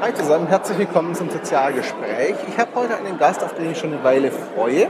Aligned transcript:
Hi 0.00 0.14
zusammen, 0.14 0.46
herzlich 0.46 0.78
willkommen 0.78 1.14
zum 1.14 1.28
Sozialgespräch. 1.28 2.34
Ich 2.48 2.58
habe 2.58 2.70
heute 2.74 2.96
einen 2.96 3.18
Gast, 3.18 3.44
auf 3.44 3.52
den 3.52 3.70
ich 3.70 3.78
schon 3.78 3.92
eine 3.92 4.02
Weile 4.02 4.30
freue. 4.30 4.88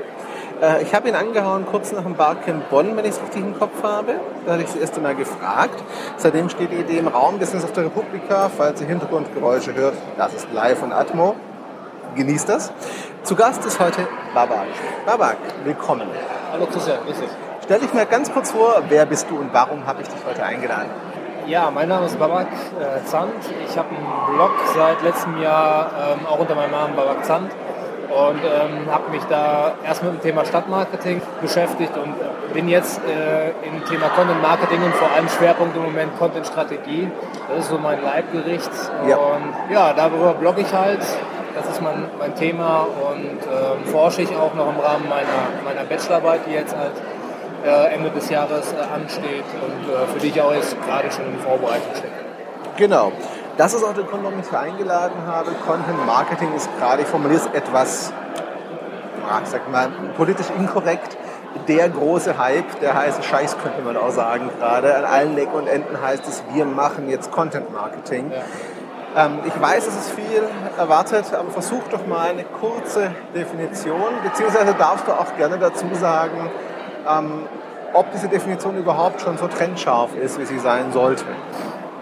Äh, 0.62 0.84
ich 0.84 0.94
habe 0.94 1.08
ihn 1.08 1.16
angehauen 1.16 1.66
kurz 1.66 1.90
nach 1.90 2.04
dem 2.04 2.14
Barcamp 2.14 2.70
Bonn, 2.70 2.96
wenn 2.96 3.04
ich 3.04 3.10
es 3.10 3.20
richtig 3.20 3.42
im 3.42 3.58
Kopf 3.58 3.82
habe. 3.82 4.20
Da 4.46 4.52
hatte 4.52 4.62
ich 4.62 4.68
das 4.68 4.76
erste 4.76 5.00
Mal 5.00 5.16
gefragt. 5.16 5.82
Seitdem 6.16 6.48
steht 6.48 6.70
die 6.70 6.76
Idee 6.76 6.98
im 6.98 7.08
Raum, 7.08 7.40
Business 7.40 7.64
auf 7.64 7.72
der 7.72 7.86
Republika. 7.86 8.48
Falls 8.56 8.80
ihr 8.82 8.86
Hintergrundgeräusche 8.86 9.74
hört, 9.74 9.94
das 10.16 10.32
ist 10.32 10.46
live 10.52 10.80
und 10.84 10.92
Atmo. 10.92 11.34
Genießt 12.14 12.48
das. 12.48 12.72
Zu 13.24 13.34
Gast 13.34 13.64
ist 13.64 13.80
heute 13.80 14.06
Babak. 14.32 14.68
Babak, 15.06 15.38
willkommen. 15.64 16.06
Hallo 16.52 16.66
Christian, 16.66 16.98
grüß 17.04 17.18
dich. 17.18 17.30
Stell 17.64 17.80
dich 17.80 17.92
mal 17.92 18.06
ganz 18.06 18.32
kurz 18.32 18.52
vor, 18.52 18.80
wer 18.88 19.06
bist 19.06 19.28
du 19.28 19.38
und 19.38 19.52
warum 19.52 19.86
habe 19.86 20.02
ich 20.02 20.08
dich 20.08 20.24
heute 20.24 20.44
eingeladen? 20.44 20.90
Ja, 21.50 21.68
mein 21.68 21.88
Name 21.88 22.06
ist 22.06 22.16
Babak 22.16 22.46
äh, 22.46 23.04
Zandt. 23.06 23.32
Ich 23.68 23.76
habe 23.76 23.88
einen 23.88 24.36
Blog 24.36 24.52
seit 24.72 25.02
letztem 25.02 25.42
Jahr 25.42 25.90
ähm, 26.12 26.24
auch 26.24 26.38
unter 26.38 26.54
meinem 26.54 26.70
Namen 26.70 26.94
Babak 26.94 27.24
Zandt 27.24 27.50
und 28.08 28.38
ähm, 28.44 28.86
habe 28.88 29.10
mich 29.10 29.24
da 29.24 29.72
erst 29.84 30.04
mit 30.04 30.12
dem 30.12 30.20
Thema 30.20 30.44
Stadtmarketing 30.44 31.20
beschäftigt 31.42 31.90
und 31.96 32.14
bin 32.54 32.68
jetzt 32.68 33.00
äh, 33.04 33.48
im 33.66 33.84
Thema 33.84 34.10
Content 34.10 34.40
Marketing 34.40 34.80
und 34.80 34.94
vor 34.94 35.10
allem 35.10 35.28
Schwerpunkt 35.28 35.76
im 35.76 35.82
Moment 35.82 36.16
Content 36.20 36.46
Strategie. 36.46 37.10
Das 37.48 37.64
ist 37.64 37.70
so 37.70 37.78
mein 37.78 38.00
Leibgericht 38.00 38.70
Ja. 39.08 39.16
und 39.16 39.74
ja, 39.74 39.92
darüber 39.92 40.34
blogge 40.34 40.60
ich 40.60 40.72
halt. 40.72 41.00
Das 41.56 41.68
ist 41.68 41.82
mein, 41.82 42.04
mein 42.20 42.32
Thema 42.36 42.86
und 43.10 43.40
ähm, 43.42 43.84
forsche 43.90 44.22
ich 44.22 44.30
auch 44.36 44.54
noch 44.54 44.68
im 44.68 44.78
Rahmen 44.78 45.08
meiner, 45.08 45.64
meiner 45.64 45.84
Bachelorarbeit, 45.84 46.42
die 46.46 46.52
jetzt 46.52 46.76
halt 46.76 46.92
äh, 47.64 47.94
Ende 47.94 48.10
des 48.10 48.30
Jahres 48.30 48.72
äh, 48.72 48.76
ansteht 48.94 49.44
und 49.62 49.92
äh, 49.92 50.06
für 50.12 50.18
die 50.18 50.28
ich 50.28 50.40
auch 50.40 50.52
jetzt 50.52 50.76
gerade 50.84 51.10
schon 51.10 51.26
in 51.26 51.38
Vorbereitung 51.40 51.94
stecke. 51.94 52.12
Genau. 52.76 53.12
Das 53.56 53.74
ist 53.74 53.84
auch 53.84 53.92
der 53.92 54.04
Grund, 54.04 54.22
warum 54.24 54.38
ich 54.38 54.46
dich 54.46 54.56
eingeladen 54.56 55.26
habe. 55.26 55.50
Content 55.66 56.06
Marketing 56.06 56.54
ist 56.56 56.70
gerade, 56.78 57.02
ich 57.02 57.08
formuliere 57.08 57.40
es 57.40 57.46
etwas, 57.54 58.12
ja, 59.28 59.40
ich 59.42 59.48
sag 59.50 59.70
mal, 59.70 59.90
politisch 60.16 60.46
inkorrekt. 60.56 61.18
Der 61.66 61.88
große 61.88 62.38
Hype, 62.38 62.80
der 62.80 62.94
heiße 62.94 63.22
Scheiß 63.22 63.58
könnte 63.58 63.82
man 63.82 63.96
auch 63.96 64.10
sagen 64.10 64.50
gerade. 64.58 64.94
An 64.96 65.04
allen 65.04 65.36
Ecken 65.36 65.52
und 65.52 65.66
Enden 65.66 66.00
heißt 66.00 66.26
es, 66.28 66.42
wir 66.54 66.64
machen 66.64 67.08
jetzt 67.10 67.30
Content 67.32 67.72
Marketing. 67.72 68.32
Ähm, 69.16 69.40
ich 69.44 69.60
weiß, 69.60 69.86
es 69.88 69.96
ist 69.96 70.10
viel 70.12 70.42
erwartet, 70.78 71.24
aber 71.34 71.50
versuch 71.50 71.82
doch 71.90 72.06
mal 72.06 72.28
eine 72.30 72.44
kurze 72.44 73.10
Definition, 73.34 74.14
beziehungsweise 74.22 74.74
darfst 74.74 75.08
du 75.08 75.12
auch 75.12 75.36
gerne 75.36 75.58
dazu 75.58 75.86
sagen, 75.94 76.50
ähm, 77.08 77.46
ob 77.92 78.10
diese 78.12 78.28
Definition 78.28 78.76
überhaupt 78.76 79.20
schon 79.20 79.36
so 79.38 79.46
trendscharf 79.48 80.14
ist, 80.14 80.38
wie 80.38 80.44
sie 80.44 80.58
sein 80.58 80.92
sollte. 80.92 81.24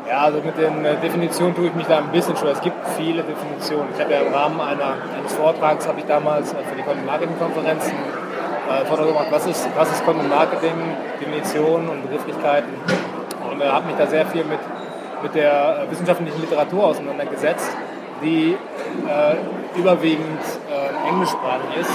Ja, 0.09 0.21
also 0.21 0.41
mit 0.41 0.57
den 0.57 0.85
äh, 0.85 0.97
Definitionen 0.97 1.55
tue 1.55 1.67
ich 1.67 1.75
mich 1.75 1.87
da 1.87 1.99
ein 1.99 2.11
bisschen 2.11 2.35
schwer. 2.37 2.53
Es 2.53 2.63
gibt 2.63 2.77
viele 2.97 3.23
Definitionen. 3.23 3.89
Ich 3.95 4.01
habe 4.01 4.13
ja 4.13 4.21
im 4.21 4.33
Rahmen 4.33 4.59
einer, 4.59 4.97
eines 5.19 5.35
Vortrags, 5.35 5.87
habe 5.87 6.01
ich 6.01 6.07
damals 6.07 6.53
äh, 6.53 6.57
für 6.65 6.77
die 6.77 6.83
Content 6.83 7.05
Marketing 7.05 7.39
Konferenzen 7.39 7.93
äh, 7.93 8.87
Vortrag 8.87 9.07
gemacht, 9.07 9.27
was 9.31 9.47
ist, 9.47 9.69
was 9.77 9.91
ist 9.91 10.05
Content 10.07 10.31
Marketing, 10.31 10.73
Definitionen 11.21 11.91
und 11.91 12.03
Begrifflichkeiten. 12.03 12.73
Und 13.51 13.61
äh, 13.61 13.67
habe 13.67 13.87
mich 13.87 13.97
da 13.97 14.07
sehr 14.07 14.25
viel 14.27 14.45
mit, 14.45 14.61
mit 15.23 15.35
der 15.35 15.83
äh, 15.83 15.91
wissenschaftlichen 15.91 16.41
Literatur 16.41 16.87
auseinandergesetzt, 16.87 17.71
die 18.23 18.57
äh, 19.07 19.79
überwiegend 19.79 20.41
englischsprachig 21.07 21.81
ist. 21.81 21.91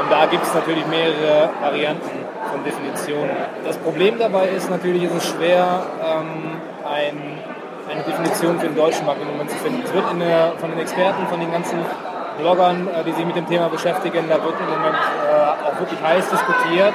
Und 0.00 0.10
da 0.10 0.26
gibt 0.26 0.44
es 0.44 0.54
natürlich 0.54 0.86
mehrere 0.86 1.50
Varianten 1.60 2.10
von 2.50 2.64
Definitionen. 2.64 3.30
Das 3.64 3.76
Problem 3.78 4.18
dabei 4.18 4.48
ist 4.48 4.70
natürlich, 4.70 5.04
ist 5.04 5.14
es 5.14 5.26
schwer, 5.28 5.82
ähm, 6.02 6.58
ein, 6.84 7.38
eine 7.90 8.02
Definition 8.02 8.58
für 8.58 8.66
den 8.66 8.76
deutschen 8.76 9.06
Markt 9.06 9.22
im 9.22 9.28
Moment 9.28 9.50
zu 9.50 9.56
finden. 9.58 9.82
Es 9.84 9.92
wird 9.92 10.04
der, 10.20 10.52
von 10.58 10.70
den 10.70 10.80
Experten, 10.80 11.26
von 11.28 11.40
den 11.40 11.52
ganzen 11.52 11.78
Bloggern, 12.38 12.88
äh, 12.88 13.04
die 13.04 13.12
sich 13.12 13.24
mit 13.24 13.36
dem 13.36 13.46
Thema 13.46 13.68
beschäftigen, 13.68 14.24
da 14.28 14.42
wird 14.42 14.54
im 14.58 14.66
Moment 14.66 14.96
äh, 14.96 15.66
auch 15.66 15.78
wirklich 15.78 16.00
heiß 16.02 16.28
diskutiert, 16.28 16.94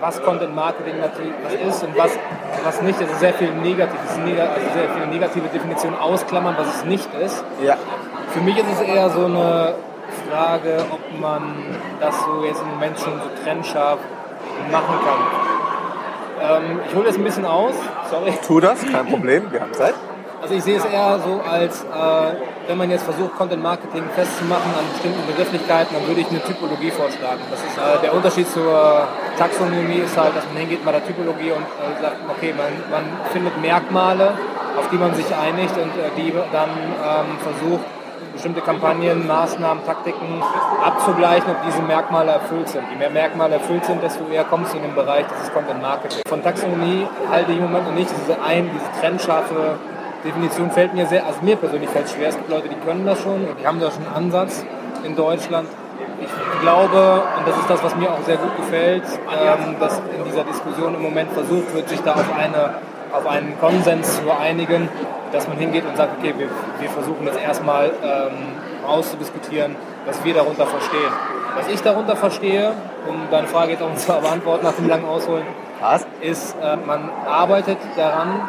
was 0.00 0.22
Content 0.22 0.54
Marketing 0.54 1.00
natürlich 1.00 1.32
ist 1.66 1.82
und 1.82 1.96
was, 1.96 2.10
was 2.64 2.82
nicht. 2.82 3.00
Es 3.00 3.10
ist 3.10 3.20
sehr 3.20 3.34
viel 3.34 3.52
negativ, 3.52 3.98
also 4.00 4.22
sehr 4.22 4.88
viele 4.94 5.06
negative 5.06 5.48
Definitionen 5.48 5.98
ausklammern, 5.98 6.54
was 6.58 6.76
es 6.76 6.84
nicht 6.84 7.08
ist. 7.22 7.44
Ja. 7.62 7.76
Für 8.30 8.40
mich 8.40 8.56
ist 8.58 8.66
es 8.72 8.80
eher 8.80 9.08
so 9.10 9.24
eine 9.24 9.74
Frage, 10.30 10.84
ob 10.90 11.20
man 11.20 11.42
das 12.00 12.14
so 12.24 12.44
jetzt 12.44 12.62
im 12.62 12.70
Moment 12.70 12.98
schon 12.98 13.14
so 13.14 13.42
trennscharf 13.42 13.98
machen 14.70 14.94
kann. 15.04 16.62
Ähm, 16.66 16.80
ich 16.88 16.94
hole 16.94 17.06
das 17.06 17.16
ein 17.16 17.24
bisschen 17.24 17.44
aus, 17.44 17.74
sorry. 18.10 18.32
Tu 18.46 18.60
das, 18.60 18.80
kein 18.80 19.06
Problem, 19.06 19.50
wir 19.50 19.60
haben 19.60 19.72
Zeit. 19.72 19.94
Also 20.42 20.54
ich 20.54 20.62
sehe 20.62 20.76
es 20.76 20.84
eher 20.84 21.18
so 21.24 21.40
als, 21.40 21.82
äh, 21.82 22.68
wenn 22.68 22.76
man 22.76 22.90
jetzt 22.90 23.04
versucht, 23.04 23.34
Content 23.36 23.62
Marketing 23.62 24.04
festzumachen 24.14 24.70
an 24.78 24.84
bestimmten 24.92 25.26
Begrifflichkeiten, 25.26 25.96
dann 25.96 26.06
würde 26.06 26.20
ich 26.20 26.28
eine 26.28 26.42
Typologie 26.44 26.90
vorschlagen. 26.90 27.40
Das 27.50 27.60
ist 27.64 27.78
äh, 27.78 28.02
der 28.02 28.14
Unterschied 28.14 28.46
zur 28.52 29.08
Taxonomie 29.38 30.04
ist 30.04 30.16
halt, 30.16 30.36
dass 30.36 30.44
man 30.52 30.58
hingeht 30.58 30.84
bei 30.84 30.92
der 30.92 31.04
Typologie 31.06 31.52
und 31.52 31.64
äh, 31.64 32.02
sagt, 32.02 32.16
okay, 32.28 32.54
man, 32.56 32.68
man 32.90 33.04
findet 33.32 33.60
Merkmale, 33.60 34.34
auf 34.76 34.88
die 34.90 34.98
man 34.98 35.14
sich 35.14 35.26
einigt 35.34 35.74
und 35.78 35.90
äh, 35.96 36.10
die 36.16 36.32
dann 36.52 36.70
ähm, 36.70 37.38
versucht, 37.40 37.84
bestimmte 38.36 38.60
Kampagnen, 38.60 39.26
Maßnahmen, 39.26 39.84
Taktiken 39.84 40.42
abzugleichen, 40.84 41.50
ob 41.50 41.62
diese 41.66 41.82
Merkmale 41.82 42.32
erfüllt 42.32 42.68
sind. 42.68 42.84
Je 42.90 42.96
mehr 42.96 43.10
Merkmale 43.10 43.54
erfüllt 43.54 43.84
sind, 43.84 44.02
desto 44.02 44.24
eher 44.28 44.44
kommst 44.44 44.72
du 44.72 44.76
in 44.76 44.84
den 44.84 44.94
Bereich 44.94 45.24
dieses 45.34 45.52
Content 45.52 45.80
Marketing. 45.80 46.20
Von 46.28 46.42
Taxonomie 46.42 47.06
halte 47.30 47.52
ich 47.52 47.58
im 47.58 47.64
Moment 47.64 47.86
noch 47.88 47.94
nicht. 47.94 48.10
Diese 48.10 48.40
ein, 48.40 48.70
diese 48.72 49.00
trennscharfe 49.00 49.78
Definition 50.22 50.70
fällt 50.70 50.94
mir 50.94 51.06
sehr, 51.06 51.24
also 51.24 51.40
mir 51.42 51.56
persönlich 51.56 51.88
fällt 51.90 52.06
es 52.06 52.12
schwer. 52.12 52.28
Es 52.28 52.36
gibt 52.36 52.50
Leute, 52.50 52.68
die 52.68 52.76
können 52.86 53.06
das 53.06 53.22
schon 53.22 53.44
und 53.48 53.58
die 53.58 53.66
haben 53.66 53.80
da 53.80 53.90
schon 53.90 54.06
einen 54.06 54.14
Ansatz 54.14 54.64
in 55.02 55.16
Deutschland. 55.16 55.68
Ich 56.20 56.60
glaube, 56.60 57.22
und 57.38 57.48
das 57.48 57.56
ist 57.56 57.70
das, 57.70 57.82
was 57.82 57.96
mir 57.96 58.10
auch 58.10 58.22
sehr 58.24 58.36
gut 58.36 58.56
gefällt, 58.56 59.04
ähm, 59.32 59.76
dass 59.80 59.98
in 59.98 60.24
dieser 60.24 60.44
Diskussion 60.44 60.94
im 60.94 61.02
Moment 61.02 61.32
versucht 61.32 61.74
wird, 61.74 61.88
sich 61.88 62.00
da 62.02 62.14
auf, 62.14 62.24
eine, 62.36 62.74
auf 63.16 63.26
einen 63.26 63.58
Konsens 63.58 64.20
zu 64.20 64.30
einigen, 64.30 64.88
dass 65.32 65.48
man 65.48 65.56
hingeht 65.56 65.84
und 65.84 65.96
sagt, 65.96 66.18
okay, 66.18 66.34
wir, 66.36 66.48
wir 66.80 66.90
versuchen 66.90 67.26
jetzt 67.26 67.40
erstmal 67.40 67.90
ähm, 68.02 68.86
auszudiskutieren, 68.86 69.74
was 70.04 70.22
wir 70.24 70.34
darunter 70.34 70.66
verstehen. 70.66 71.12
Was 71.56 71.68
ich 71.68 71.80
darunter 71.82 72.16
verstehe, 72.16 72.72
um 73.08 73.16
deine 73.30 73.46
Frage 73.46 73.72
jetzt 73.72 73.82
auch 73.82 73.94
zu 73.94 74.12
beantworten 74.20 74.64
nach 74.64 74.74
dem 74.74 74.88
langen 74.88 75.06
Ausholen, 75.06 75.44
Was? 75.80 76.06
ist, 76.20 76.54
äh, 76.62 76.76
man 76.76 77.10
arbeitet 77.26 77.78
daran, 77.96 78.48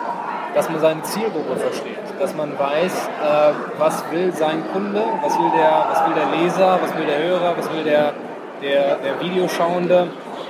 dass 0.54 0.70
man 0.70 0.80
seine 0.80 1.02
Zielgruppe 1.04 1.56
versteht, 1.56 1.98
dass 2.20 2.36
man 2.36 2.58
weiß, 2.58 3.08
äh, 3.08 3.54
was 3.78 4.04
will 4.12 4.34
sein 4.34 4.64
Kunde, 4.74 5.04
was 5.22 5.38
will 5.38 5.52
der, 5.56 5.86
was 5.90 6.06
will 6.08 6.16
der 6.16 6.38
Leser, 6.38 6.80
was 6.82 6.98
will 6.98 7.06
der 7.06 7.24
Hörer, 7.24 7.58
was 7.58 7.72
will 7.72 7.84
der, 7.84 8.14
der, 8.62 8.96
der 8.98 9.20
Videoschauende, 9.22 10.08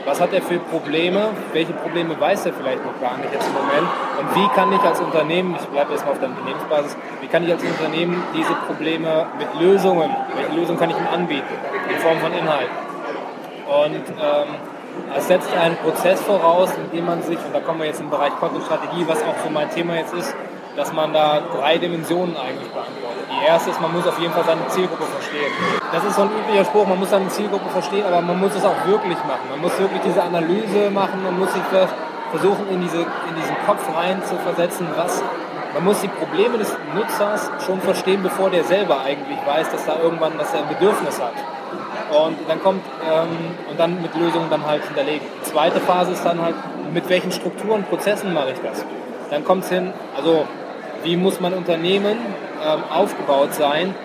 was 0.07 0.21
hat 0.21 0.31
er 0.31 0.41
für 0.41 0.57
Probleme, 0.57 1.31
welche 1.51 1.73
Probleme 1.73 2.17
weiß 2.17 2.45
er 2.45 2.53
vielleicht 2.53 2.83
noch 2.85 2.97
gar 3.01 3.17
nicht 3.17 3.31
jetzt 3.33 3.45
im 3.45 3.53
Moment 3.53 3.87
und 4.19 4.35
wie 4.35 4.47
kann 4.55 4.71
ich 4.71 4.79
als 4.79 5.01
Unternehmen, 5.01 5.53
ich 5.59 5.67
bleibe 5.67 5.91
erstmal 5.91 6.13
auf 6.13 6.19
der 6.19 6.29
Unternehmensbasis, 6.29 6.95
wie 7.19 7.27
kann 7.27 7.43
ich 7.43 7.51
als 7.51 7.61
Unternehmen 7.61 8.23
diese 8.33 8.53
Probleme 8.53 9.25
mit 9.37 9.61
Lösungen, 9.61 10.09
welche 10.33 10.55
Lösung 10.55 10.77
kann 10.77 10.89
ich 10.91 10.95
ihm 10.95 11.07
anbieten, 11.13 11.53
in 11.89 11.97
Form 11.97 12.17
von 12.19 12.31
Inhalten. 12.31 12.75
Und 13.67 14.07
ähm, 14.07 14.55
es 15.13 15.27
setzt 15.27 15.53
einen 15.53 15.75
Prozess 15.75 16.21
voraus, 16.21 16.69
in 16.77 16.97
dem 16.97 17.05
man 17.05 17.21
sich, 17.21 17.37
und 17.37 17.53
da 17.53 17.59
kommen 17.59 17.79
wir 17.79 17.87
jetzt 17.87 17.99
im 17.99 18.09
Bereich 18.09 18.31
Content-Strategie, 18.39 19.03
was 19.07 19.21
auch 19.23 19.35
so 19.43 19.49
mein 19.49 19.69
Thema 19.71 19.97
jetzt 19.97 20.13
ist, 20.13 20.33
dass 20.77 20.93
man 20.93 21.11
da 21.11 21.41
drei 21.53 21.77
Dimensionen 21.77 22.37
eigentlich 22.37 22.69
beantwortet. 22.69 23.06
Die 23.39 23.45
erste 23.45 23.69
ist, 23.69 23.79
man 23.81 23.93
muss 23.93 24.05
auf 24.07 24.17
jeden 24.19 24.33
Fall 24.33 24.43
seine 24.45 24.67
Zielgruppe 24.67 25.03
verstehen. 25.03 25.51
Das 25.91 26.03
ist 26.03 26.15
so 26.15 26.23
ein 26.23 26.29
üblicher 26.31 26.65
Spruch, 26.65 26.87
man 26.87 26.99
muss 26.99 27.09
seine 27.09 27.27
Zielgruppe 27.29 27.69
verstehen, 27.69 28.05
aber 28.05 28.21
man 28.21 28.39
muss 28.39 28.55
es 28.55 28.65
auch 28.65 28.85
wirklich 28.85 29.17
machen. 29.25 29.45
Man 29.51 29.61
muss 29.61 29.77
wirklich 29.79 30.01
diese 30.01 30.21
Analyse 30.23 30.89
machen, 30.91 31.23
man 31.23 31.37
muss 31.39 31.53
sich 31.53 31.63
ver- 31.63 31.87
versuchen, 32.31 32.67
in, 32.71 32.81
diese, 32.81 32.97
in 32.97 33.35
diesen 33.39 33.55
Kopf 33.65 33.83
rein 33.95 34.21
zu 34.25 34.35
versetzen, 34.37 34.87
was 34.95 35.23
man 35.73 35.83
muss 35.83 36.01
die 36.01 36.07
Probleme 36.07 36.57
des 36.57 36.75
Nutzers 36.95 37.51
schon 37.63 37.79
verstehen, 37.81 38.23
bevor 38.23 38.49
der 38.49 38.63
selber 38.63 39.01
eigentlich 39.01 39.37
weiß, 39.45 39.69
dass 39.69 39.85
da 39.85 39.97
irgendwann, 40.01 40.37
dass 40.37 40.53
er 40.53 40.61
ein 40.61 40.69
Bedürfnis 40.69 41.21
hat. 41.21 41.33
Und 42.09 42.37
dann 42.47 42.63
kommt, 42.63 42.83
ähm, 43.05 43.27
und 43.69 43.79
dann 43.79 44.01
mit 44.01 44.15
Lösungen 44.15 44.49
dann 44.49 44.65
halt 44.65 44.83
hinterlegen. 44.85 45.27
Die 45.39 45.43
zweite 45.43 45.79
Phase 45.81 46.13
ist 46.13 46.25
dann 46.25 46.41
halt, 46.41 46.55
mit 46.93 47.07
welchen 47.09 47.31
Strukturen, 47.31 47.83
Prozessen 47.83 48.33
mache 48.33 48.51
ich 48.53 48.59
das? 48.61 48.83
Dann 49.29 49.43
kommt 49.43 49.65
es 49.65 49.69
hin, 49.69 49.93
also 50.15 50.45
wie 51.03 51.15
muss 51.17 51.39
mein 51.41 51.53
Unternehmen 51.53 52.17
ähm, 52.67 52.83
aufgebaut 52.91 53.53
sein 53.53 53.95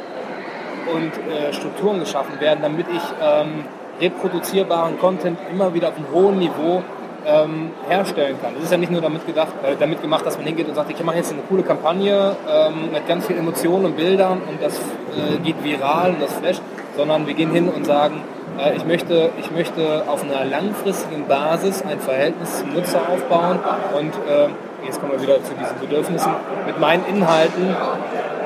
und 0.95 1.13
äh, 1.33 1.53
Strukturen 1.53 2.01
geschaffen 2.01 2.41
werden, 2.41 2.61
damit 2.63 2.87
ich 2.89 3.03
ähm, 3.23 3.65
reproduzierbaren 4.01 4.99
Content 4.99 5.39
immer 5.51 5.75
wieder 5.75 5.89
auf 5.89 5.97
einem 5.97 6.11
hohen 6.13 6.39
Niveau 6.39 6.83
ähm, 7.27 7.71
herstellen 7.89 8.37
kann. 8.43 8.55
Das 8.55 8.65
ist 8.65 8.73
ja 8.73 8.79
nicht 8.79 8.91
nur 8.91 9.01
damit, 9.01 9.27
gedacht, 9.27 9.53
äh, 9.63 9.77
damit 9.79 10.03
gemacht, 10.03 10.27
dass 10.27 10.37
man 10.37 10.47
hingeht 10.47 10.69
und 10.69 10.75
sagt, 10.75 10.91
ich 10.91 11.05
mache 11.05 11.17
jetzt 11.17 11.33
eine 11.33 11.43
coole 11.43 11.63
Kampagne 11.63 12.37
ähm, 12.49 12.91
mit 12.93 13.07
ganz 13.07 13.27
viel 13.27 13.37
Emotionen 13.37 13.87
und 13.87 13.97
Bildern 13.97 14.41
und 14.49 14.63
das 14.63 14.77
äh, 14.79 15.39
geht 15.45 15.63
viral 15.63 16.11
und 16.11 16.23
das 16.23 16.33
flasht, 16.33 16.63
sondern 16.97 17.27
wir 17.27 17.35
gehen 17.35 17.53
hin 17.53 17.69
und 17.69 17.87
sagen, 17.87 18.23
äh, 18.59 18.77
ich, 18.77 18.85
möchte, 18.85 19.31
ich 19.39 19.51
möchte 19.51 20.05
auf 20.09 20.23
einer 20.23 20.45
langfristigen 20.45 21.27
Basis 21.27 21.83
ein 21.83 22.01
Verhältnis 22.01 22.59
zum 22.59 22.75
Nutzer 22.75 23.01
aufbauen 23.09 23.61
und 23.97 24.15
äh, 24.29 24.49
jetzt 24.85 25.01
kommen 25.01 25.13
wir 25.13 25.23
wieder 25.23 25.43
zu 25.45 25.53
diesen 25.55 25.79
Bedürfnissen, 25.81 26.33
mit 26.67 26.81
meinen 26.81 27.05
Inhalten 27.07 27.75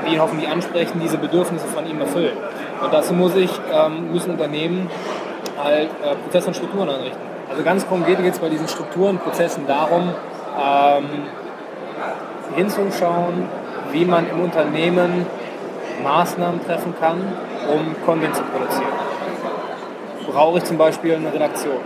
ihn 0.06 0.20
hoffentlich 0.20 0.49
ansprechen, 0.49 1.00
diese 1.03 1.19
Bedürfnisse 1.19 1.67
von 1.67 1.87
ihm 1.87 2.00
erfüllen. 2.00 2.37
Und 2.82 2.93
dazu 2.93 3.14
muss 3.14 3.35
ich, 3.37 3.50
ähm, 3.73 4.12
müssen 4.12 4.32
Unternehmen 4.32 4.91
halt 5.62 5.91
äh, 6.03 6.14
Prozesse 6.17 6.49
und 6.49 6.55
Strukturen 6.55 6.88
einrichten. 6.88 7.20
Also 7.49 7.62
ganz 7.62 7.87
konkret 7.88 8.23
geht 8.23 8.32
es 8.32 8.38
bei 8.38 8.49
diesen 8.49 8.69
Strukturen, 8.69 9.19
Prozessen 9.19 9.67
darum, 9.67 10.12
ähm, 10.61 11.05
hinzuschauen, 12.55 13.49
wie 13.93 14.05
man 14.05 14.29
im 14.29 14.41
Unternehmen 14.41 15.26
Maßnahmen 16.03 16.64
treffen 16.64 16.94
kann, 17.00 17.20
um 17.73 17.94
Content 18.05 18.35
zu 18.35 18.43
produzieren. 18.43 18.93
Brauche 20.31 20.58
ich 20.58 20.64
zum 20.64 20.76
Beispiel 20.76 21.14
eine 21.14 21.32
Redaktion? 21.32 21.81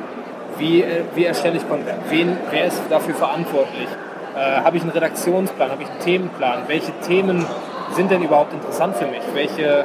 Wie, 0.58 0.82
äh, 0.82 1.04
wie 1.14 1.24
erstelle 1.24 1.56
ich 1.56 1.68
Content? 1.68 1.98
Wen, 2.08 2.36
wer 2.50 2.64
ist 2.66 2.82
dafür 2.88 3.14
verantwortlich? 3.14 3.88
Äh, 4.36 4.62
habe 4.62 4.76
ich 4.76 4.82
einen 4.82 4.92
Redaktionsplan? 4.92 5.70
Habe 5.70 5.82
ich 5.82 5.90
einen 5.90 6.00
Themenplan? 6.00 6.62
Welche 6.66 6.92
Themen 7.06 7.46
sind 7.94 8.10
denn 8.10 8.22
überhaupt 8.22 8.52
interessant 8.52 8.96
für 8.96 9.06
mich? 9.06 9.22
Welche, 9.34 9.84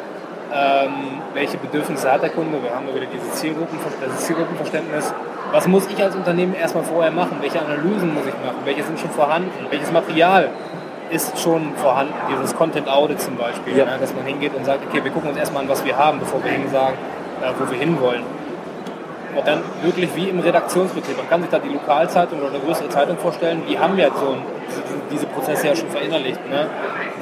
ähm, 0.54 1.22
welche 1.34 1.58
Bedürfnisse 1.58 2.12
hat 2.12 2.22
der 2.22 2.30
Kunde? 2.30 2.62
Wir 2.62 2.74
haben 2.74 2.88
ja 2.88 2.96
wieder 2.96 3.08
dieses, 3.08 3.34
Zielgruppen, 3.36 3.78
das 4.06 4.26
Zielgruppenverständnis. 4.26 5.14
Was 5.52 5.68
muss 5.68 5.88
ich 5.88 6.02
als 6.02 6.16
Unternehmen 6.16 6.54
erstmal 6.54 6.84
vorher 6.84 7.12
machen? 7.12 7.38
Welche 7.42 7.60
Analysen 7.60 8.14
muss 8.14 8.26
ich 8.26 8.34
machen? 8.34 8.58
Welche 8.64 8.84
sind 8.84 9.00
schon 9.00 9.12
vorhanden? 9.12 9.52
Welches 9.70 9.92
Material 9.92 10.50
ist 11.12 11.40
schon 11.40 11.76
vorhanden? 11.76 12.14
Dieses 12.30 12.56
Content 12.56 12.90
Audit 12.90 13.22
zum 13.22 13.38
Beispiel, 13.38 13.78
ja. 13.78 13.86
ne? 13.86 13.98
dass 14.00 14.14
man 14.14 14.26
hingeht 14.26 14.56
und 14.56 14.66
sagt, 14.66 14.86
okay, 14.88 15.04
wir 15.04 15.12
gucken 15.12 15.30
uns 15.30 15.38
erstmal 15.38 15.64
an, 15.64 15.70
was 15.70 15.86
wir 15.86 15.98
haben, 15.98 16.20
bevor 16.20 16.44
wir 16.44 16.52
sagen, 16.70 16.98
äh, 17.42 17.52
wo 17.58 17.70
wir 17.70 17.78
hinwollen. 17.78 18.24
Und 19.36 19.46
dann 19.46 19.62
wirklich 19.82 20.16
wie 20.16 20.30
im 20.30 20.40
Redaktionsbetrieb. 20.40 21.18
Man 21.18 21.30
kann 21.30 21.42
sich 21.42 21.52
da 21.52 21.60
die 21.60 21.70
Lokalzeitung 21.70 22.40
oder 22.40 22.50
eine 22.50 22.60
größere 22.60 22.88
Zeitung 22.88 23.18
vorstellen, 23.18 23.64
die 23.68 23.78
haben 23.78 23.98
ja 23.98 24.08
so 24.08 24.38
diese 25.12 25.26
Prozesse 25.26 25.68
ja 25.68 25.76
schon 25.76 25.90
verinnerlicht. 25.90 26.40
Ne? 26.50 26.68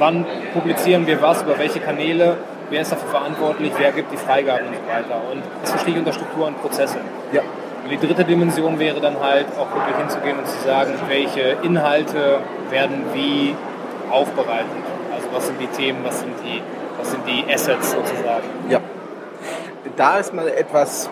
Wann 0.03 0.25
publizieren 0.51 1.07
wir 1.07 1.21
was, 1.21 1.43
über 1.43 1.57
welche 1.57 1.79
Kanäle, 1.79 2.35
wer 2.69 2.81
ist 2.81 2.91
dafür 2.91 3.07
verantwortlich, 3.07 3.71
wer 3.77 3.93
gibt 3.93 4.11
die 4.11 4.17
Freigaben 4.17 4.67
und 4.67 4.75
so 4.75 4.81
weiter. 4.81 5.21
Und 5.31 5.41
das 5.61 5.69
verstehe 5.69 5.93
ich 5.93 5.99
unter 5.99 6.11
Struktur 6.11 6.47
und 6.47 6.61
Prozesse. 6.61 6.97
Ja. 7.31 7.39
Und 7.85 7.89
die 7.89 8.05
dritte 8.05 8.25
Dimension 8.25 8.77
wäre 8.79 8.99
dann 8.99 9.17
halt 9.21 9.45
auch 9.57 9.73
wirklich 9.73 9.95
hinzugehen 9.95 10.37
und 10.39 10.45
zu 10.45 10.61
sagen, 10.67 10.93
welche 11.07 11.55
Inhalte 11.63 12.39
werden 12.69 13.05
wie 13.13 13.55
aufbereitet. 14.11 14.67
Also 15.15 15.27
was 15.31 15.47
sind 15.47 15.61
die 15.61 15.67
Themen, 15.67 15.99
was 16.03 16.19
sind 16.19 16.33
die, 16.43 16.61
was 16.99 17.09
sind 17.09 17.23
die 17.25 17.45
Assets 17.49 17.91
sozusagen. 17.91 18.43
Ja. 18.67 18.81
Da 19.95 20.17
ist 20.17 20.33
mal 20.33 20.49
etwas 20.49 21.09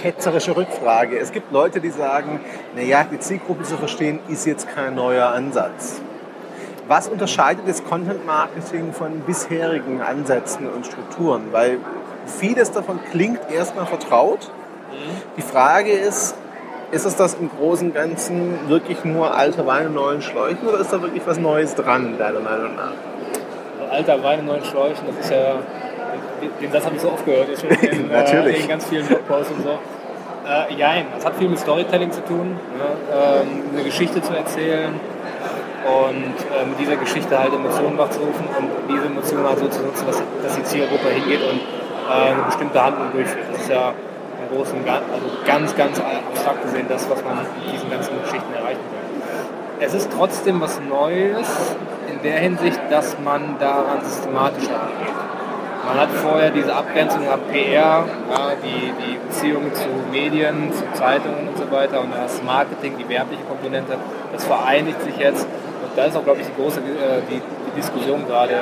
ketzerische 0.00 0.56
Rückfrage. 0.56 1.18
Es 1.18 1.32
gibt 1.32 1.50
Leute, 1.50 1.80
die 1.80 1.90
sagen, 1.90 2.38
naja, 2.76 3.04
die 3.10 3.18
Zielgruppe 3.18 3.64
zu 3.64 3.76
verstehen 3.76 4.20
ist 4.28 4.46
jetzt 4.46 4.72
kein 4.72 4.94
neuer 4.94 5.26
Ansatz. 5.30 6.00
Was 6.86 7.08
unterscheidet 7.08 7.66
das 7.66 7.82
Content 7.82 8.26
Marketing 8.26 8.92
von 8.92 9.20
bisherigen 9.20 10.02
Ansätzen 10.02 10.68
und 10.68 10.86
Strukturen? 10.86 11.44
Weil 11.50 11.78
vieles 12.26 12.72
davon 12.72 13.00
klingt 13.10 13.40
erstmal 13.50 13.86
vertraut. 13.86 14.50
Die 15.36 15.42
Frage 15.42 15.92
ist, 15.92 16.36
ist 16.90 17.06
es 17.06 17.16
das 17.16 17.34
im 17.34 17.50
Großen 17.50 17.88
und 17.88 17.94
Ganzen 17.94 18.68
wirklich 18.68 19.02
nur 19.04 19.34
alter 19.34 19.66
Wein 19.66 19.86
in 19.86 19.94
neuen 19.94 20.20
Schläuchen 20.20 20.68
oder 20.68 20.78
ist 20.78 20.92
da 20.92 21.00
wirklich 21.00 21.22
was 21.26 21.38
Neues 21.38 21.74
dran, 21.74 22.18
deiner 22.18 22.40
Meinung 22.40 22.76
nach? 22.76 22.92
Also 23.80 23.90
alter 23.90 24.22
Wein 24.22 24.40
in 24.40 24.46
neuen 24.46 24.64
Schläuchen, 24.64 25.06
das 25.06 25.24
ist 25.24 25.32
ja, 25.32 25.54
den 26.60 26.70
Satz 26.70 26.84
habe 26.84 26.96
ich 26.96 27.00
so 27.00 27.12
oft 27.12 27.24
gehört, 27.24 27.48
schon 27.58 27.70
in, 27.90 28.08
Natürlich. 28.08 28.58
Äh, 28.58 28.62
in 28.62 28.68
ganz 28.68 28.84
vielen 28.86 29.06
Blogposts 29.06 29.52
und 29.52 29.62
so. 29.62 29.78
Äh, 30.46 30.74
jein, 30.74 31.06
das 31.14 31.24
hat 31.24 31.36
viel 31.36 31.48
mit 31.48 31.58
Storytelling 31.58 32.12
zu 32.12 32.22
tun, 32.24 32.50
ne? 32.50 33.40
ähm, 33.42 33.62
eine 33.72 33.84
Geschichte 33.84 34.20
zu 34.20 34.36
erzählen 34.36 35.00
und 35.84 36.34
äh, 36.48 36.64
mit 36.66 36.78
dieser 36.80 36.96
Geschichte 36.96 37.38
halt 37.38 37.52
Emotionen 37.52 37.98
wachzurufen 37.98 38.46
und 38.58 38.70
diese 38.88 39.06
Emotionen 39.06 39.46
halt 39.46 39.58
so 39.58 39.68
zu 39.68 39.82
nutzen, 39.82 40.06
dass, 40.06 40.22
dass 40.42 40.56
die 40.56 40.64
Zielgruppe 40.64 41.08
hingeht 41.10 41.40
und 41.42 41.60
äh, 42.08 42.32
eine 42.32 42.42
bestimmte 42.42 42.82
Handlung 42.82 43.12
durchführt. 43.12 43.46
Das 43.52 43.60
ist 43.60 43.70
ja 43.70 43.92
im 44.40 44.56
Großen 44.56 44.78
also 44.88 45.26
ganz, 45.46 45.76
ganz 45.76 46.00
abstrakt 46.00 46.62
gesehen, 46.62 46.86
das, 46.88 47.08
was 47.08 47.22
man 47.22 47.38
mit 47.38 47.72
diesen 47.72 47.90
ganzen 47.90 48.12
Geschichten 48.22 48.52
erreichen 48.54 48.80
will. 48.80 49.04
Es 49.80 49.92
ist 49.92 50.10
trotzdem 50.10 50.60
was 50.60 50.80
Neues 50.88 51.48
in 52.10 52.22
der 52.22 52.38
Hinsicht, 52.38 52.80
dass 52.90 53.16
man 53.22 53.58
daran 53.58 54.02
systematisch 54.02 54.68
angeht. 54.68 55.14
Man 55.86 56.00
hat 56.00 56.08
vorher 56.10 56.50
diese 56.50 56.74
Abgrenzung 56.74 57.28
ab 57.28 57.40
PR, 57.52 57.74
ja, 57.74 58.06
die, 58.64 58.92
die 59.04 59.18
Beziehung 59.18 59.74
zu 59.74 59.88
Medien, 60.10 60.72
zu 60.72 60.84
Zeitungen 60.94 61.48
und 61.48 61.58
so 61.58 61.70
weiter 61.70 62.00
und 62.00 62.14
das 62.14 62.42
Marketing, 62.42 62.94
die 62.98 63.06
werbliche 63.08 63.42
Komponente, 63.42 63.96
das 64.32 64.44
vereinigt 64.44 65.02
sich 65.02 65.18
jetzt. 65.18 65.46
Da 65.96 66.04
ist 66.04 66.16
auch, 66.16 66.24
glaube 66.24 66.40
ich, 66.40 66.46
die 66.46 66.60
große 66.60 66.80
äh, 66.80 67.22
die, 67.30 67.40
die 67.40 67.76
Diskussion 67.76 68.26
gerade, 68.26 68.54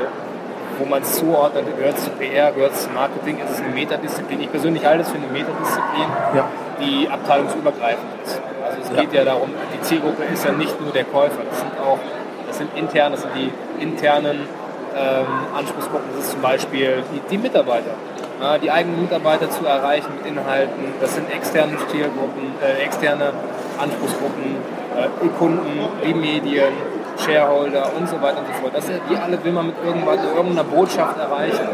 wo 0.79 0.84
man 0.84 1.02
es 1.02 1.14
zuordnet, 1.17 1.64
gehört 1.76 1.96
es 1.96 2.05
zu 2.05 2.11
PR, 2.11 2.52
gehört 2.52 2.73
es 2.73 2.84
zu 2.84 2.90
Marketing, 2.90 3.38
ist 3.38 3.50
es 3.52 3.61
eine 3.61 3.75
Metadisziplin. 3.75 4.40
Ich 4.40 4.50
persönlich 4.50 4.84
halte 4.84 5.02
es 5.02 5.11
für 5.11 5.19
eine 5.19 5.29
Metadisziplin, 5.29 6.08
ja. 6.34 6.49
die 6.81 7.08
abteilungsübergreifend 7.08 8.08
ist. 8.25 8.40
Also 8.64 8.79
es 8.82 8.90
ja. 8.90 9.00
geht 9.02 9.12
ja 9.12 9.25
darum, 9.25 9.50
die 9.75 9.81
Zielgruppe 9.82 10.25
ist 10.32 10.44
ja 10.44 10.52
nicht 10.52 10.81
nur 10.81 10.93
der 10.93 11.05
Käufer, 11.05 11.40
das 11.49 11.61
sind 11.61 11.73
auch, 11.81 11.99
das 12.46 12.58
sind 12.58 12.70
intern, 12.76 13.12
das 13.12 13.23
sind 13.23 13.32
die 13.35 13.52
internen 13.82 14.49
ähm, 14.96 15.26
Anspruchsgruppen. 15.56 16.08
Das 16.17 16.26
ist 16.26 16.32
zum 16.32 16.43
Beispiel 16.43 17.02
die, 17.12 17.20
die 17.31 17.38
Mitarbeiter. 17.38 17.94
Ja, 18.40 18.58
die 18.58 18.70
eigenen 18.70 19.02
Mitarbeiter 19.02 19.49
zu 19.50 19.64
erreichen 19.64 20.08
mit 20.19 20.26
Inhalten. 20.26 20.94
Das 21.00 21.14
sind 21.14 21.31
externe 21.32 21.76
Zielgruppen, 21.90 22.55
äh, 22.61 22.82
externe 22.82 23.32
Anspruchsgruppen, 23.78 24.56
äh, 24.96 25.28
Kunden, 25.38 25.81
die 26.05 26.12
Medien, 26.12 26.73
Shareholder 27.19 27.91
und 27.97 28.09
so 28.09 28.20
weiter 28.20 28.38
und 28.38 28.47
so 28.47 28.53
fort. 28.61 28.73
Das, 28.75 28.87
die 28.87 29.17
alle 29.17 29.43
will 29.44 29.53
man 29.53 29.67
mit 29.67 29.76
irgendeiner 29.85 30.64
Botschaft 30.64 31.19
erreichen. 31.19 31.69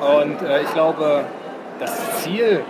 Und 0.00 0.42
äh, 0.42 0.62
ich 0.62 0.72
glaube, 0.72 1.24
das 1.80 2.22
Ziel, 2.22 2.62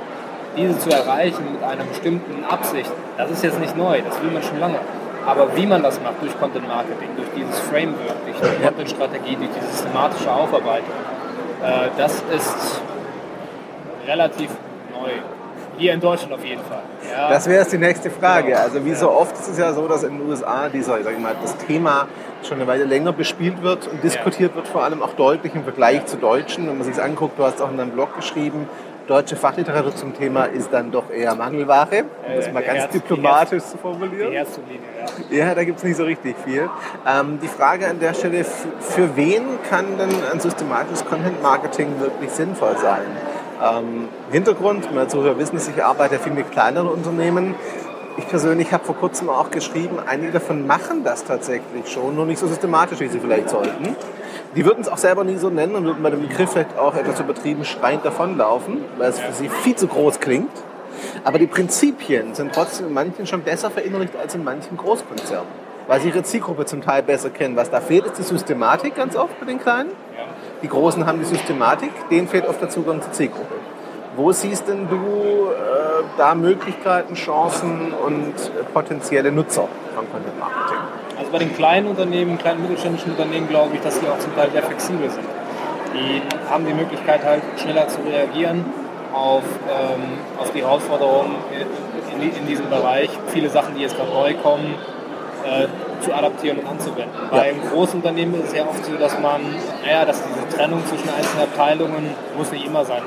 diese 0.56 0.78
zu 0.78 0.90
erreichen 0.90 1.44
mit 1.52 1.62
einer 1.62 1.84
bestimmten 1.84 2.44
Absicht, 2.44 2.90
das 3.16 3.30
ist 3.30 3.44
jetzt 3.44 3.60
nicht 3.60 3.76
neu, 3.76 4.00
das 4.02 4.20
will 4.22 4.30
man 4.30 4.42
schon 4.42 4.58
lange. 4.58 4.78
Aber 5.26 5.54
wie 5.56 5.66
man 5.66 5.82
das 5.82 6.00
macht, 6.00 6.22
durch 6.22 6.38
Content 6.40 6.66
Marketing, 6.66 7.10
durch 7.16 7.28
dieses 7.36 7.58
Framework, 7.60 8.24
durch 8.24 8.36
die 8.40 8.64
Content-Strategie, 8.64 9.36
durch 9.36 9.50
die 9.50 9.66
systematische 9.66 10.32
Aufarbeitung, 10.32 10.88
äh, 11.62 11.88
das 11.98 12.22
ist 12.34 12.80
relativ 14.06 14.50
neu. 14.90 15.10
Hier 15.78 15.94
in 15.94 16.00
Deutschland 16.00 16.32
auf 16.32 16.44
jeden 16.44 16.62
Fall. 16.62 16.82
Ja. 17.10 17.30
Das 17.30 17.46
wäre 17.46 17.60
jetzt 17.60 17.72
die 17.72 17.78
nächste 17.78 18.10
Frage. 18.10 18.48
Genau. 18.48 18.60
Also 18.60 18.84
wie 18.84 18.94
so 18.94 19.10
oft 19.10 19.34
ist 19.34 19.48
es 19.48 19.58
ja 19.58 19.72
so, 19.72 19.86
dass 19.86 20.02
in 20.02 20.18
den 20.18 20.28
USA 20.28 20.68
dieser, 20.68 21.02
sag 21.02 21.12
ich 21.12 21.18
mal, 21.18 21.36
das 21.40 21.56
Thema 21.56 22.08
schon 22.42 22.58
eine 22.58 22.66
Weile 22.66 22.84
länger 22.84 23.12
bespielt 23.12 23.62
wird 23.62 23.86
und 23.86 24.02
diskutiert 24.02 24.50
ja. 24.50 24.56
wird, 24.56 24.68
vor 24.68 24.84
allem 24.84 25.02
auch 25.02 25.14
deutlich 25.14 25.54
im 25.54 25.64
Vergleich 25.64 26.06
zu 26.06 26.16
Deutschen. 26.16 26.68
Wenn 26.68 26.78
man 26.78 26.86
sich 26.86 27.02
anguckt, 27.02 27.38
du 27.38 27.44
hast 27.44 27.62
auch 27.62 27.70
in 27.70 27.76
deinem 27.76 27.90
Blog 27.90 28.14
geschrieben, 28.16 28.68
deutsche 29.08 29.36
Fachliteratur 29.36 29.94
zum 29.94 30.14
Thema 30.14 30.44
ist 30.44 30.72
dann 30.72 30.90
doch 30.90 31.10
eher 31.10 31.34
Mangelware, 31.34 32.04
um 32.26 32.36
das 32.36 32.52
mal 32.52 32.62
ganz 32.62 32.80
Herz, 32.80 32.92
diplomatisch 32.92 33.64
zu 33.64 33.78
formulieren. 33.78 34.32
Ja. 34.32 34.44
ja, 35.30 35.54
da 35.54 35.64
gibt 35.64 35.78
es 35.78 35.84
nicht 35.84 35.96
so 35.96 36.04
richtig 36.04 36.36
viel. 36.44 36.68
Ähm, 37.06 37.38
die 37.42 37.48
Frage 37.48 37.88
an 37.88 37.98
der 38.00 38.12
Stelle, 38.14 38.44
für 38.44 39.16
wen 39.16 39.42
kann 39.68 39.96
denn 39.98 40.10
ein 40.30 40.40
systematisches 40.40 41.04
Content-Marketing 41.06 42.00
wirklich 42.00 42.30
sinnvoll 42.30 42.76
sein? 42.76 43.06
Ähm, 43.62 44.08
Hintergrund, 44.30 44.92
meine 44.94 45.08
Zuhörer 45.08 45.38
wissen 45.38 45.56
es, 45.56 45.68
ich 45.68 45.82
arbeite 45.82 46.18
viel 46.18 46.32
mit 46.32 46.50
kleineren 46.50 46.88
Unternehmen. 46.88 47.54
Ich 48.16 48.26
persönlich 48.28 48.72
habe 48.72 48.84
vor 48.84 48.96
kurzem 48.96 49.30
auch 49.30 49.50
geschrieben, 49.50 49.98
einige 50.04 50.32
davon 50.32 50.66
machen 50.66 51.04
das 51.04 51.24
tatsächlich 51.24 51.88
schon, 51.88 52.16
nur 52.16 52.26
nicht 52.26 52.38
so 52.38 52.46
systematisch, 52.46 53.00
wie 53.00 53.08
sie 53.08 53.20
vielleicht 53.20 53.50
sollten. 53.50 53.96
Die 54.56 54.64
würden 54.64 54.80
es 54.80 54.88
auch 54.88 54.98
selber 54.98 55.24
nie 55.24 55.36
so 55.36 55.50
nennen 55.50 55.76
und 55.76 55.84
würden 55.84 56.02
bei 56.02 56.10
dem 56.10 56.22
Begriff 56.22 56.50
vielleicht 56.50 56.76
auch 56.78 56.94
etwas 56.94 57.20
übertrieben 57.20 57.64
schreiend 57.64 58.04
davonlaufen, 58.04 58.84
weil 58.96 59.10
es 59.10 59.20
für 59.20 59.32
sie 59.32 59.48
viel 59.48 59.76
zu 59.76 59.86
groß 59.86 60.20
klingt. 60.20 60.50
Aber 61.24 61.38
die 61.38 61.46
Prinzipien 61.46 62.34
sind 62.34 62.52
trotzdem 62.52 62.88
in 62.88 62.94
manchen 62.94 63.26
schon 63.26 63.42
besser 63.42 63.70
verinnerlicht 63.70 64.16
als 64.16 64.34
in 64.34 64.42
manchen 64.42 64.76
Großkonzernen. 64.76 65.67
Weil 65.88 66.00
sie 66.00 66.08
ihre 66.08 66.22
Zielgruppe 66.22 66.66
zum 66.66 66.82
Teil 66.82 67.02
besser 67.02 67.30
kennen. 67.30 67.56
Was 67.56 67.70
da 67.70 67.80
fehlt, 67.80 68.06
ist 68.06 68.18
die 68.18 68.22
Systematik 68.22 68.94
ganz 68.94 69.16
oft 69.16 69.38
bei 69.40 69.46
den 69.46 69.58
Kleinen. 69.58 69.90
Die 70.62 70.68
Großen 70.68 71.06
haben 71.06 71.18
die 71.18 71.24
Systematik, 71.24 71.90
denen 72.10 72.28
fehlt 72.28 72.46
oft 72.46 72.60
der 72.60 72.68
Zugang 72.68 73.00
zur 73.02 73.12
Zielgruppe. 73.12 73.54
Wo 74.16 74.32
siehst 74.32 74.68
denn 74.68 74.88
du 74.88 74.96
äh, 74.96 76.04
da 76.16 76.34
Möglichkeiten, 76.34 77.14
Chancen 77.14 77.92
und 77.92 78.34
äh, 78.34 78.64
potenzielle 78.74 79.30
Nutzer 79.30 79.68
von 79.94 80.10
Content 80.10 80.38
Marketing? 80.38 80.78
Also 81.16 81.30
bei 81.30 81.38
den 81.38 81.54
kleinen 81.54 81.86
Unternehmen, 81.86 82.36
kleinen 82.36 82.62
mittelständischen 82.62 83.12
Unternehmen 83.12 83.48
glaube 83.48 83.76
ich, 83.76 83.80
dass 83.80 83.98
die 84.00 84.06
auch 84.08 84.18
zum 84.18 84.34
Teil 84.34 84.50
sehr 84.50 84.62
flexibel 84.62 85.08
sind. 85.08 85.24
Die 85.94 86.22
haben 86.50 86.66
die 86.66 86.74
Möglichkeit 86.74 87.24
halt 87.24 87.42
schneller 87.56 87.88
zu 87.88 88.00
reagieren 88.02 88.64
auf, 89.12 89.44
ähm, 89.70 90.02
auf 90.38 90.50
die 90.50 90.62
Herausforderungen 90.62 91.36
in, 92.12 92.22
in, 92.22 92.46
diesem 92.46 92.68
Bereich. 92.68 93.10
Viele 93.28 93.48
Sachen, 93.48 93.74
die 93.74 93.82
jetzt 93.82 93.96
gerade 93.96 94.10
neu 94.10 94.34
kommen, 94.34 94.74
äh, 95.44 95.66
zu 96.04 96.14
adaptieren 96.14 96.58
und 96.58 96.66
anzuwenden. 96.68 97.10
Beim 97.30 97.56
Großunternehmen 97.72 98.40
ist 98.40 98.48
es 98.48 98.54
ja 98.56 98.64
oft 98.64 98.84
so, 98.84 98.96
dass 98.96 99.18
man, 99.18 99.40
naja, 99.84 100.04
dass 100.04 100.22
diese 100.22 100.56
Trennung 100.56 100.82
zwischen 100.86 101.08
einzelnen 101.08 101.42
Abteilungen, 101.44 102.14
muss 102.36 102.50
nicht 102.52 102.66
immer 102.66 102.84
sein, 102.84 103.02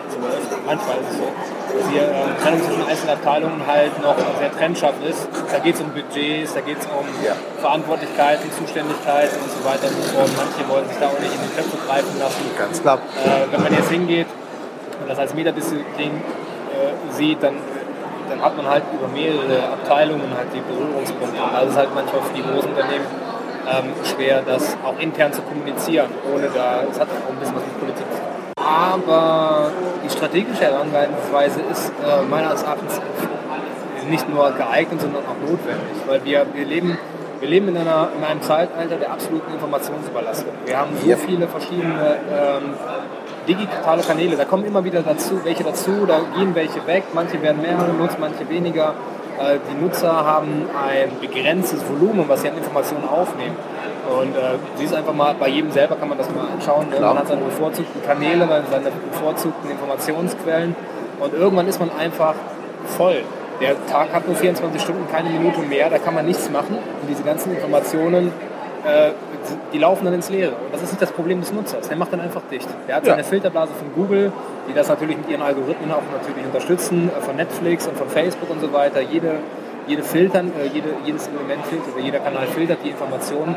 manchmal 0.66 0.98
ist 0.98 1.12
es 1.12 1.18
so, 1.18 1.28
dass 1.78 1.88
die 1.90 1.98
ähm, 1.98 2.36
Trennung 2.42 2.62
zwischen 2.64 2.88
einzelnen 2.88 3.16
Abteilungen 3.16 3.62
halt 3.66 4.02
noch 4.02 4.16
sehr 4.40 4.52
trennscharf 4.52 4.96
ist. 5.08 5.28
Da 5.52 5.60
geht 5.60 5.76
es 5.76 5.82
um 5.82 5.90
Budgets, 5.92 6.54
da 6.54 6.62
geht 6.62 6.80
es 6.80 6.86
um 6.86 7.06
Ja. 7.24 7.34
Verantwortlichkeiten, 7.60 8.52
Zuständigkeiten 8.52 9.38
und 9.40 9.52
so 9.52 9.64
weiter 9.64 9.88
und 9.88 9.96
so 10.04 10.10
fort. 10.12 10.30
Manche 10.36 10.68
wollen 10.70 10.88
sich 10.90 10.98
da 11.00 11.08
auch 11.08 11.20
nicht 11.20 11.34
in 11.34 11.42
die 11.42 11.56
Köpfe 11.56 11.78
greifen 11.88 12.20
lassen. 12.20 12.44
Ganz 12.58 12.82
klar. 12.82 13.00
Äh, 13.24 13.52
wenn 13.52 13.64
man 13.64 13.74
jetzt 13.74 13.90
hingeht 13.90 14.28
und 15.02 15.10
das 15.10 15.18
als 15.18 15.34
Metadisziplin 15.34 16.12
äh, 16.12 17.14
sieht, 17.14 17.42
dann, 17.42 17.56
dann 18.32 18.42
hat 18.42 18.56
man 18.56 18.66
halt 18.66 18.84
über 18.94 19.08
mehrere 19.10 19.74
Abteilungen 19.74 20.32
halt 20.36 20.48
die 20.56 20.62
Berührungspunkte. 20.62 21.42
Also 21.44 21.68
es 21.68 21.72
ist 21.74 21.78
halt 21.78 21.94
manchmal 21.94 22.22
für 22.24 22.34
die 22.34 22.44
großen 22.44 22.70
Unternehmen 22.72 23.06
ähm, 23.68 23.92
schwer, 24.04 24.42
das 24.46 24.78
auch 24.84 24.98
intern 25.00 25.34
zu 25.34 25.42
kommunizieren, 25.42 26.10
ohne 26.34 26.48
da, 26.48 26.84
es 26.90 27.00
hat 27.00 27.10
auch 27.10 27.30
ein 27.30 27.38
bisschen 27.38 27.56
was 27.56 27.64
mit 27.66 27.80
Politik 27.80 28.06
zu 28.10 28.18
tun. 28.18 28.64
Aber 28.64 29.72
die 30.04 30.10
strategische 30.10 30.64
Herangehensweise 30.64 31.60
ist 31.70 31.90
äh, 31.90 32.22
meines 32.30 32.64
Erachtens 32.64 33.02
nicht 34.10 34.28
nur 34.30 34.52
geeignet, 34.52 35.02
sondern 35.02 35.24
auch 35.26 35.40
notwendig, 35.42 35.98
weil 36.08 36.24
wir, 36.24 36.46
wir 36.54 36.66
leben 36.66 36.98
wir 37.42 37.50
leben 37.50 37.70
in, 37.70 37.78
einer, 37.78 38.10
in 38.16 38.24
einem 38.24 38.42
Zeitalter 38.44 38.98
der 38.98 39.12
absoluten 39.12 39.52
Informationsüberlastung. 39.52 40.54
Wir 40.64 40.78
haben 40.78 40.92
so 40.96 41.16
viele 41.16 41.48
verschiedene 41.48 42.18
ähm, 42.32 42.76
digitale 43.56 44.02
Kanäle. 44.02 44.36
Da 44.36 44.46
kommen 44.46 44.66
immer 44.66 44.84
wieder 44.84 45.02
dazu, 45.02 45.44
welche 45.44 45.64
dazu, 45.64 46.06
da 46.08 46.20
gehen 46.36 46.56
welche 46.56 46.86
weg. 46.88 47.04
Manche 47.14 47.42
werden 47.42 47.62
mehr 47.62 47.76
genutzt, 47.76 48.18
manche 48.20 48.48
weniger. 48.50 48.94
Äh, 49.40 49.58
die 49.70 49.84
Nutzer 49.84 50.26
haben 50.26 50.66
ein 50.76 51.12
begrenztes 51.20 51.82
Volumen, 51.88 52.26
was 52.28 52.42
sie 52.42 52.50
an 52.50 52.58
Informationen 52.58 53.08
aufnehmen. 53.08 53.56
Und 54.20 54.36
äh, 54.36 54.58
siehst 54.76 54.94
einfach 54.94 55.14
mal, 55.14 55.36
bei 55.40 55.48
jedem 55.48 55.72
selber 55.72 55.96
kann 55.96 56.10
man 56.10 56.18
das 56.18 56.30
mal 56.30 56.46
anschauen. 56.54 56.90
Ne? 56.90 57.00
Man 57.00 57.18
hat 57.18 57.28
seine 57.28 57.42
bevorzugten 57.42 58.02
Kanäle, 58.04 58.48
seine 58.70 58.92
bevorzugten 59.12 59.70
Informationsquellen. 59.70 60.76
Und 61.20 61.34
irgendwann 61.34 61.68
ist 61.68 61.80
man 61.80 61.92
einfach 61.98 62.34
voll. 62.98 63.24
Der 63.62 63.76
Tag 63.86 64.12
hat 64.12 64.26
nur 64.26 64.36
24 64.36 64.82
Stunden, 64.82 65.08
keine 65.12 65.30
Minute 65.30 65.60
mehr, 65.62 65.88
da 65.90 66.00
kann 66.00 66.16
man 66.16 66.26
nichts 66.26 66.50
machen. 66.50 66.78
Und 66.78 67.08
diese 67.08 67.22
ganzen 67.22 67.54
Informationen, 67.54 68.32
äh, 68.86 69.12
die 69.74 69.78
laufen 69.78 70.06
dann 70.06 70.14
ins 70.14 70.30
Leere. 70.30 70.52
Und 70.52 70.74
das 70.74 70.82
ist 70.82 70.90
nicht 70.92 71.02
das 71.02 71.12
Problem 71.12 71.40
des 71.40 71.52
Nutzers. 71.54 71.88
Der 71.88 71.98
macht 71.98 72.12
dann 72.14 72.22
einfach 72.22 72.42
dicht. 72.52 72.68
Der 72.88 72.96
hat 72.96 73.06
Ja. 73.06 73.12
seine 73.14 73.24
Filterblase 73.24 73.74
von 73.74 73.94
Google, 73.96 74.32
die 74.70 74.74
das 74.74 74.90
natürlich 74.90 75.18
mit 75.18 75.30
ihren 75.30 75.42
Algorithmen 75.42 75.92
auch 75.92 76.02
natürlich 76.12 76.46
unterstützen, 76.46 77.10
äh, 77.16 77.22
von 77.22 77.36
Netflix 77.36 77.88
und 77.88 77.98
von 77.98 78.10
Facebook 78.10 78.50
und 78.50 78.60
so 78.62 78.72
weiter. 78.74 79.02
Jede, 79.02 79.34
jede 79.88 80.04
filtern, 80.04 80.52
äh, 80.60 80.68
jede, 80.74 80.90
jedes 81.06 81.28
Element 81.28 81.66
filtert, 81.66 81.94
oder 81.96 82.04
jeder 82.04 82.20
Kanal 82.20 82.48
filtert 82.48 82.80
die 82.84 82.90
Informationen. 82.90 83.56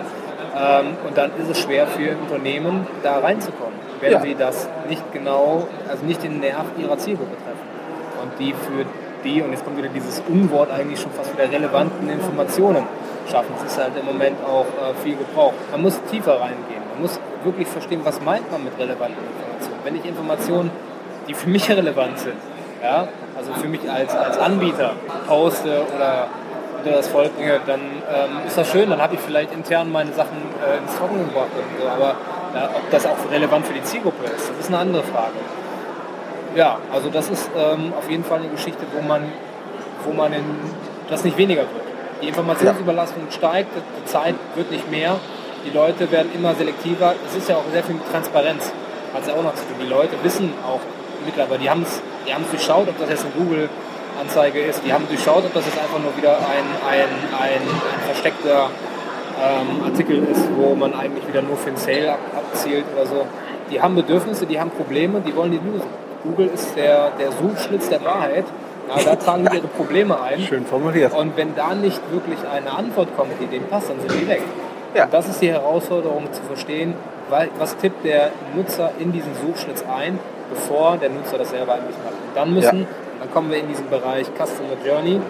Ähm, 0.56 0.96
und 1.08 1.16
dann 1.18 1.30
ist 1.38 1.50
es 1.50 1.60
schwer 1.60 1.86
für 1.88 2.16
Unternehmen, 2.16 2.86
da 3.02 3.18
reinzukommen, 3.18 3.74
wenn 4.00 4.12
Ja. 4.12 4.20
sie 4.20 4.36
das 4.36 4.68
nicht 4.88 5.02
genau, 5.12 5.66
also 5.88 6.04
nicht 6.06 6.22
den 6.22 6.38
Nerv 6.40 6.66
ihrer 6.78 6.96
Zielgruppe 6.96 7.32
treffen. 7.44 7.66
Und 8.22 8.38
die 8.38 8.52
für 8.52 8.84
die, 9.24 9.42
und 9.42 9.50
jetzt 9.50 9.64
kommt 9.64 9.76
wieder 9.78 9.88
dieses 9.88 10.22
Unwort 10.28 10.70
eigentlich 10.70 11.00
schon 11.00 11.10
fast 11.12 11.32
wieder 11.36 11.50
relevanten 11.50 12.08
Informationen 12.08 12.84
schaffen. 13.30 13.54
Es 13.58 13.72
ist 13.72 13.78
halt 13.78 13.92
im 13.98 14.06
Moment 14.06 14.36
auch 14.44 14.66
äh, 14.66 14.94
viel 15.02 15.16
gebraucht. 15.16 15.54
Man 15.70 15.82
muss 15.82 16.00
tiefer 16.10 16.40
reingehen. 16.40 16.82
Man 16.92 17.02
muss 17.02 17.18
wirklich 17.42 17.68
verstehen, 17.68 18.00
was 18.04 18.20
meint 18.20 18.50
man 18.50 18.64
mit 18.64 18.78
relevanten 18.78 19.22
Informationen. 19.24 19.80
Wenn 19.84 19.96
ich 19.96 20.04
Informationen, 20.04 20.70
die 21.28 21.34
für 21.34 21.48
mich 21.48 21.70
relevant 21.70 22.18
sind, 22.18 22.36
ja, 22.82 23.08
also 23.36 23.52
für 23.54 23.68
mich 23.68 23.90
als, 23.90 24.14
als 24.14 24.38
Anbieter 24.38 24.92
poste 25.26 25.82
oder 25.94 26.28
unter 26.78 26.96
das 26.96 27.08
Volk 27.08 27.34
bringe, 27.36 27.60
dann 27.66 27.80
ähm, 27.80 28.46
ist 28.46 28.58
das 28.58 28.70
schön, 28.70 28.90
dann 28.90 29.00
habe 29.00 29.14
ich 29.14 29.20
vielleicht 29.20 29.52
intern 29.52 29.90
meine 29.90 30.12
Sachen 30.12 30.36
äh, 30.62 30.78
ins 30.78 30.96
Trockene 30.96 31.24
gebracht. 31.24 31.48
So. 31.80 31.88
Aber 31.88 32.10
äh, 32.10 32.76
ob 32.76 32.90
das 32.90 33.06
auch 33.06 33.16
relevant 33.30 33.66
für 33.66 33.72
die 33.72 33.82
Zielgruppe 33.82 34.24
ist, 34.26 34.50
das 34.50 34.58
ist 34.60 34.68
eine 34.68 34.78
andere 34.78 35.02
Frage. 35.02 35.32
Ja, 36.54 36.78
also 36.92 37.08
das 37.08 37.30
ist 37.30 37.50
ähm, 37.56 37.92
auf 37.98 38.08
jeden 38.08 38.22
Fall 38.22 38.38
eine 38.38 38.48
Geschichte, 38.48 38.84
wo 38.94 39.02
man, 39.02 39.22
wo 40.04 40.12
man 40.12 40.32
in, 40.32 40.44
das 41.10 41.24
nicht 41.24 41.36
weniger 41.36 41.62
wird. 41.62 41.93
Die 42.24 42.28
Informationsüberlastung 42.28 43.24
steigt, 43.28 43.68
die 43.76 44.04
Zeit 44.06 44.34
wird 44.54 44.70
nicht 44.70 44.90
mehr, 44.90 45.16
die 45.66 45.76
Leute 45.76 46.10
werden 46.10 46.30
immer 46.34 46.54
selektiver. 46.54 47.12
Es 47.28 47.36
ist 47.36 47.50
ja 47.50 47.56
auch 47.56 47.64
sehr 47.70 47.84
viel 47.84 47.96
mit 47.96 48.10
Transparenz, 48.10 48.72
hat 49.12 49.20
es 49.20 49.28
ja 49.28 49.34
auch 49.34 49.42
noch 49.42 49.54
zu 49.54 49.60
tun. 49.64 49.76
Die 49.78 49.86
Leute 49.86 50.16
wissen 50.22 50.50
auch 50.66 50.80
mittlerweile, 51.26 51.58
die 51.58 51.68
haben 51.68 51.82
es 51.82 52.00
die 52.26 52.32
haben's 52.32 52.48
durchschaut, 52.48 52.88
ob 52.88 52.98
das 52.98 53.10
jetzt 53.10 53.26
eine 53.26 53.32
Google-Anzeige 53.32 54.58
ist, 54.60 54.80
die 54.86 54.90
haben 54.94 55.06
durchschaut, 55.06 55.44
ob 55.44 55.52
das 55.52 55.66
jetzt 55.66 55.78
einfach 55.78 55.98
nur 55.98 56.16
wieder 56.16 56.38
ein, 56.38 56.64
ein, 56.88 57.12
ein, 57.38 57.60
ein 57.60 58.00
versteckter 58.06 58.70
ähm, 59.44 59.84
Artikel 59.84 60.24
ist, 60.24 60.48
wo 60.56 60.74
man 60.74 60.94
eigentlich 60.94 61.28
wieder 61.28 61.42
nur 61.42 61.58
für 61.58 61.68
einen 61.68 61.76
Sale 61.76 62.12
ab, 62.12 62.20
abzielt 62.34 62.86
oder 62.96 63.04
so. 63.04 63.26
Die 63.70 63.82
haben 63.82 63.96
Bedürfnisse, 63.96 64.46
die 64.46 64.58
haben 64.58 64.70
Probleme, 64.70 65.20
die 65.20 65.36
wollen 65.36 65.50
die 65.50 65.58
lösen. 65.58 65.90
Google 66.22 66.48
ist 66.54 66.74
der, 66.74 67.10
der 67.18 67.32
Suchschlitz 67.32 67.90
der 67.90 68.02
Wahrheit. 68.02 68.46
Ja, 68.88 69.02
da 69.02 69.16
tragen 69.16 69.48
die 69.50 69.56
ihre 69.56 69.66
Probleme 69.68 70.20
ein. 70.20 70.40
Schön 70.40 70.66
formuliert. 70.66 71.14
Und 71.14 71.36
wenn 71.36 71.54
da 71.54 71.74
nicht 71.74 72.00
wirklich 72.12 72.38
eine 72.50 72.70
Antwort 72.70 73.08
kommt, 73.16 73.32
die 73.40 73.46
denen 73.46 73.66
passt, 73.68 73.90
dann 73.90 74.00
sind 74.00 74.12
die 74.20 74.28
weg. 74.28 74.42
Ja. 74.94 75.04
Und 75.04 75.14
das 75.14 75.28
ist 75.28 75.40
die 75.40 75.50
Herausforderung 75.50 76.32
zu 76.32 76.42
verstehen, 76.42 76.94
weil, 77.30 77.48
was 77.58 77.76
tippt 77.76 78.04
der 78.04 78.30
Nutzer 78.54 78.90
in 78.98 79.12
diesen 79.12 79.32
Suchschlitz 79.34 79.82
ein, 79.82 80.18
bevor 80.50 80.96
der 80.98 81.08
Nutzer 81.10 81.38
das 81.38 81.50
selber 81.50 81.74
eigentlich 81.74 81.96
macht. 82.04 82.12
Und 82.14 82.36
dann 82.36 82.54
müssen, 82.54 82.80
Ja. 82.80 82.86
dann 83.20 83.30
kommen 83.32 83.50
wir 83.50 83.58
in 83.58 83.68
diesen 83.68 83.88
Bereich 83.88 84.26
Customer 84.36 84.76
Journey, 84.86 85.20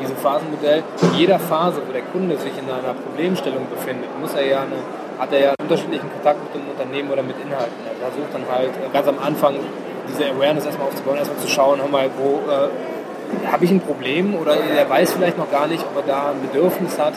diesem 0.00 0.16
Phasenmodell. 0.16 0.82
In 1.02 1.14
jeder 1.14 1.38
Phase, 1.38 1.80
wo 1.86 1.92
der 1.92 2.02
Kunde 2.02 2.36
sich 2.36 2.52
in 2.58 2.68
einer 2.70 2.94
Problemstellung 2.94 3.66
befindet, 3.70 4.08
muss 4.20 4.34
er 4.34 4.46
ja 4.46 4.60
eine, 4.62 4.78
hat 5.18 5.32
er 5.32 5.40
ja 5.40 5.54
unterschiedlichen 5.60 6.10
Kontakt 6.12 6.38
mit 6.44 6.54
dem 6.62 6.70
Unternehmen 6.70 7.10
oder 7.10 7.22
mit 7.22 7.36
Inhalten. 7.42 7.74
Er 7.86 7.96
versucht 8.10 8.32
dann 8.32 8.44
halt 8.50 8.70
äh, 8.70 8.92
ganz 8.92 9.08
am 9.08 9.18
Anfang 9.18 9.54
diese 10.10 10.30
Awareness 10.30 10.66
erstmal 10.66 10.88
aufzubauen, 10.88 11.16
erstmal 11.16 11.38
zu 11.38 11.48
schauen, 11.48 11.80
hör 11.80 11.88
mal, 11.88 12.10
wo 12.18 12.40
äh, 12.50 12.68
habe 13.50 13.64
ich 13.64 13.70
ein 13.70 13.80
Problem 13.80 14.34
oder 14.34 14.56
er 14.56 14.88
weiß 14.88 15.12
vielleicht 15.12 15.38
noch 15.38 15.50
gar 15.50 15.66
nicht, 15.66 15.84
ob 15.84 15.96
er 15.96 16.02
da 16.02 16.30
ein 16.30 16.40
Bedürfnis 16.40 16.98
hat. 16.98 17.14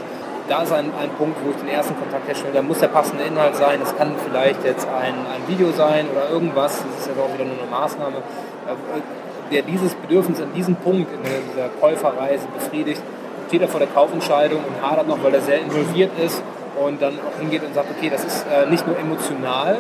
Da 0.50 0.63
ist 0.63 0.74
ein, 0.74 0.91
ein 1.00 1.10
Punkt, 1.17 1.38
wo 1.45 1.51
ich 1.51 1.57
den 1.57 1.69
ersten 1.69 1.95
Kontakt 1.98 2.27
herstelle. 2.27 2.53
Da 2.53 2.62
muss 2.62 2.79
der 2.79 2.89
passende 2.89 3.24
Inhalt 3.24 3.55
sein. 3.55 3.79
Es 3.81 3.95
kann 3.95 4.13
vielleicht 4.25 4.65
jetzt 4.65 4.88
ein, 4.88 5.13
ein 5.13 5.48
Video 5.48 5.71
sein 5.71 6.07
oder 6.12 6.29
irgendwas. 6.29 6.83
Das 6.83 7.07
ist 7.07 7.15
ja 7.15 7.24
auch 7.24 7.33
wieder 7.33 7.45
nur 7.45 7.55
eine 7.62 7.71
Maßnahme, 7.71 8.17
äh, 8.17 9.53
der 9.53 9.62
dieses 9.62 9.95
Bedürfnis 9.95 10.41
an 10.41 10.53
diesem 10.53 10.75
Punkt 10.75 11.12
in 11.13 11.21
dieser 11.24 11.69
Käuferreise 11.79 12.48
befriedigt. 12.53 13.01
Steht 13.48 13.62
er 13.62 13.67
vor 13.67 13.79
der 13.79 13.89
Kaufentscheidung 13.89 14.60
und 14.60 14.81
hadert 14.81 15.07
noch, 15.07 15.24
weil 15.24 15.33
er 15.33 15.41
sehr 15.41 15.60
involviert 15.60 16.12
ist 16.19 16.41
und 16.83 17.01
dann 17.01 17.13
auch 17.19 17.39
hingeht 17.39 17.63
und 17.63 17.74
sagt, 17.74 17.88
okay, 17.98 18.10
das 18.10 18.24
ist 18.24 18.45
äh, 18.48 18.69
nicht 18.69 18.86
nur 18.88 18.98
emotional, 18.98 19.79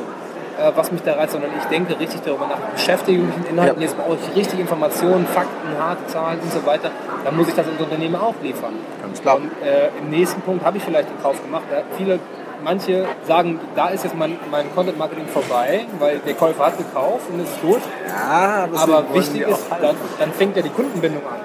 äh, 0.59 0.71
was 0.75 0.91
mich 0.91 1.01
da 1.03 1.13
reizt, 1.13 1.33
sondern 1.33 1.51
ich 1.57 1.65
denke 1.65 1.99
richtig 1.99 2.21
darüber 2.21 2.47
nach, 2.47 2.57
ich 2.69 2.73
beschäftige 2.73 3.21
mich 3.21 3.37
mit 3.37 3.49
Inhalten, 3.49 3.81
Ja. 3.81 3.87
jetzt 3.87 3.97
brauche 3.97 4.17
ich 4.21 4.35
richtig 4.35 4.59
Informationen, 4.59 5.25
Fakten, 5.25 5.69
harte 5.79 6.05
Zahlen 6.07 6.39
und 6.39 6.51
so 6.51 6.65
weiter, 6.65 6.91
dann 7.23 7.35
muss 7.37 7.47
ich 7.47 7.55
das 7.55 7.67
ins 7.67 7.79
Unternehmen 7.79 8.15
auch 8.15 8.35
liefern. 8.41 8.73
Ganz 9.01 9.21
klar. 9.21 9.37
Und 9.37 9.51
äh, 9.63 9.89
im 9.99 10.09
nächsten 10.09 10.41
Punkt 10.41 10.65
habe 10.65 10.77
ich 10.77 10.83
vielleicht 10.83 11.09
den 11.09 11.21
Kauf 11.21 11.41
gemacht. 11.41 11.63
Viele, 11.97 12.19
manche 12.63 13.05
sagen, 13.27 13.59
da 13.75 13.87
ist 13.89 14.03
jetzt 14.03 14.15
mein, 14.15 14.37
mein 14.51 14.73
Content 14.75 14.97
Marketing 14.97 15.27
vorbei, 15.27 15.85
weil 15.99 16.19
der 16.19 16.33
Käufer 16.33 16.67
hat 16.67 16.77
gekauft 16.77 17.25
und 17.31 17.39
es 17.41 17.49
ist 17.49 17.61
gut. 17.61 17.81
Ja, 18.07 18.67
das 18.71 18.83
Aber 18.83 19.03
wichtig 19.13 19.41
ist, 19.47 19.67
dann, 19.81 19.95
dann 20.19 20.31
fängt 20.31 20.55
ja 20.55 20.61
die 20.61 20.69
Kundenbindung 20.69 21.23
an. 21.23 21.39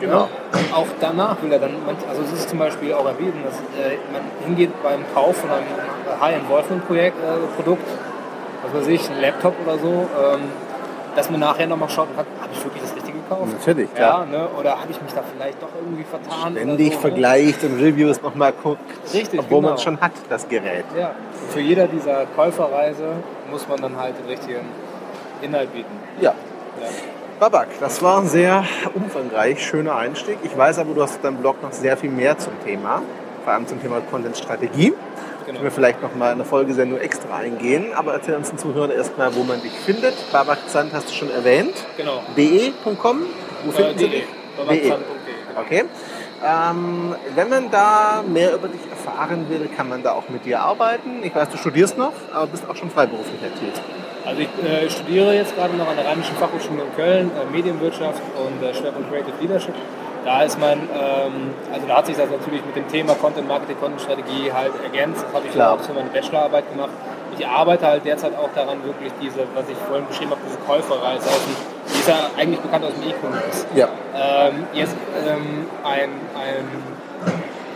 Genau. 0.00 0.28
Ja? 0.52 0.76
Auch 0.76 0.86
danach 0.98 1.42
will 1.42 1.52
er 1.52 1.58
dann, 1.58 1.72
also 2.08 2.22
es 2.22 2.32
ist 2.32 2.48
zum 2.48 2.58
Beispiel 2.58 2.94
auch 2.94 3.04
erwiesen, 3.04 3.42
dass 3.44 3.56
äh, 3.84 3.96
man 4.12 4.22
hingeht 4.46 4.70
beim 4.82 5.00
Kauf 5.14 5.36
von 5.36 5.50
einem 5.50 5.66
High-Involvement-Produkt, 6.20 7.06
äh, 7.06 7.56
Produkt, 7.56 7.82
was 8.62 8.74
weiß 8.82 8.88
ich, 8.88 9.08
ein 9.10 9.20
Laptop 9.20 9.54
oder 9.64 9.78
so, 9.78 9.88
ähm, 9.88 10.40
dass 11.16 11.30
man 11.30 11.40
nachher 11.40 11.66
nochmal 11.66 11.88
schaut, 11.88 12.08
habe 12.16 12.26
ich 12.52 12.64
wirklich 12.64 12.82
das 12.82 12.94
Richtige 12.94 13.18
gekauft? 13.18 13.52
Natürlich, 13.58 13.88
Ja, 13.90 13.96
klar. 13.96 14.26
ne? 14.26 14.48
Oder 14.58 14.72
habe 14.80 14.90
ich 14.90 15.00
mich 15.02 15.12
da 15.12 15.22
vielleicht 15.32 15.62
doch 15.62 15.68
irgendwie 15.80 16.04
vertan? 16.04 16.52
Ständig 16.52 16.88
so, 16.88 16.94
ne? 16.94 17.00
vergleicht 17.00 17.64
und 17.64 17.80
Reviews 17.80 18.22
nochmal 18.22 18.52
guckt, 18.62 18.78
Richtig, 19.12 19.40
obwohl 19.40 19.60
man 19.62 19.70
genau. 19.70 19.74
es 19.76 19.82
schon 19.82 20.00
hat, 20.00 20.12
das 20.28 20.48
Gerät. 20.48 20.84
Ja, 20.96 21.08
und 21.08 21.52
für 21.52 21.60
jeder 21.60 21.86
dieser 21.86 22.26
Käuferreise 22.36 23.04
muss 23.50 23.66
man 23.68 23.80
dann 23.80 23.96
halt 23.96 24.14
den 24.18 24.26
richtigen 24.26 24.66
Inhalt 25.42 25.72
bieten. 25.72 25.90
Ja. 26.20 26.34
Ja. 26.80 26.86
Babak, 27.40 27.68
das 27.80 28.02
war 28.02 28.18
ein 28.18 28.28
sehr 28.28 28.64
umfangreich, 28.94 29.64
schöner 29.66 29.96
Einstieg. 29.96 30.38
Ich 30.42 30.56
weiß 30.56 30.78
aber, 30.78 30.92
du 30.94 31.02
hast 31.02 31.14
auf 31.16 31.22
deinem 31.22 31.38
Blog 31.38 31.62
noch 31.62 31.72
sehr 31.72 31.96
viel 31.96 32.10
mehr 32.10 32.36
zum 32.38 32.52
Thema, 32.64 33.00
vor 33.44 33.54
allem 33.54 33.66
zum 33.66 33.80
Thema 33.80 34.00
Content-Strategie. 34.10 34.92
Genau. 35.50 35.64
Wir 35.64 35.72
vielleicht 35.72 36.00
noch 36.00 36.14
mal 36.14 36.30
eine 36.30 36.44
Folgesendung 36.44 37.00
extra 37.00 37.38
eingehen, 37.38 37.92
aber 37.92 38.12
erzähl 38.12 38.36
uns 38.36 38.50
den 38.50 38.58
Zuhörern 38.58 38.92
erstmal, 38.92 39.34
wo 39.34 39.42
man 39.42 39.60
dich 39.60 39.72
findet. 39.72 40.14
Babak 40.30 40.68
Zand 40.68 40.92
hast 40.92 41.10
du 41.10 41.12
schon 41.12 41.28
erwähnt. 41.28 41.74
Genau. 41.96 42.22
de.com, 42.36 43.22
wo 43.64 43.72
finden 43.72 43.98
sie 43.98 44.08
de. 44.08 44.20
dich? 44.20 44.28
babakzand.de, 44.56 44.90
genau. 44.90 45.60
Okay. 45.60 45.84
Ähm, 46.46 47.16
wenn 47.34 47.48
man 47.48 47.68
da 47.68 48.22
mehr 48.26 48.54
über 48.54 48.68
dich 48.68 48.80
erfahren 48.88 49.46
will, 49.48 49.68
kann 49.76 49.88
man 49.88 50.04
da 50.04 50.12
auch 50.12 50.28
mit 50.28 50.44
dir 50.44 50.60
arbeiten. 50.60 51.24
Ich 51.24 51.34
weiß, 51.34 51.48
du 51.48 51.56
studierst 51.56 51.98
noch, 51.98 52.12
aber 52.32 52.46
bist 52.46 52.70
auch 52.70 52.76
schon 52.76 52.90
freiberuflich 52.90 53.42
aktiv. 53.42 53.72
Also 54.24 54.42
ich 54.42 54.48
äh, 54.64 54.88
studiere 54.88 55.34
jetzt 55.34 55.56
gerade 55.56 55.76
noch 55.76 55.88
an 55.88 55.96
der 55.96 56.06
Rheinischen 56.06 56.36
Fachhochschule 56.36 56.82
in 56.82 56.94
Köln, 56.94 57.30
äh, 57.34 57.50
Medienwirtschaft 57.50 58.22
und 58.36 58.62
äh, 58.62 58.72
Schwerpunkt 58.72 59.10
Creative 59.10 59.34
Leadership. 59.40 59.74
Da 60.24 60.42
ist 60.42 60.58
mein, 60.60 60.78
ähm, 60.80 61.54
also 61.72 61.86
da 61.86 61.96
hat 61.98 62.06
sich 62.06 62.16
das 62.16 62.28
natürlich 62.30 62.64
mit 62.64 62.76
dem 62.76 62.86
Thema 62.88 63.14
Content 63.14 63.48
Marketing, 63.48 63.76
Content 63.80 64.00
Strategie 64.00 64.52
halt 64.52 64.72
ergänzt. 64.82 65.24
Das 65.26 65.34
habe 65.34 65.46
ich 65.46 65.52
Klar. 65.52 65.74
auch 65.74 65.80
für 65.80 65.92
meine 65.92 66.10
Bachelorarbeit 66.10 66.70
gemacht. 66.72 66.90
Ich 67.38 67.46
arbeite 67.46 67.86
halt 67.86 68.04
derzeit 68.04 68.36
auch 68.36 68.50
daran, 68.54 68.84
wirklich 68.84 69.12
diese, 69.22 69.40
was 69.54 69.68
ich 69.68 69.76
vorhin 69.86 70.06
beschrieben 70.06 70.32
habe, 70.32 70.40
diese 70.44 70.58
heißt, 71.06 71.26
die 71.88 71.98
ist 71.98 72.08
ja 72.08 72.30
eigentlich 72.36 72.60
bekannt 72.60 72.84
aus 72.84 72.92
dem 72.94 73.08
E-Commerce. 73.08 73.66
Ja. 73.74 73.88
Ähm, 74.14 74.64
jetzt 74.74 74.94
ähm, 75.26 75.66
ein, 75.84 76.10
ein, 76.34 76.64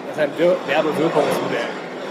das 0.08 0.16
ist 0.16 0.22
ein 0.22 0.30
Wir- 0.36 0.56
Werbewirkungsmodell. 0.66 1.68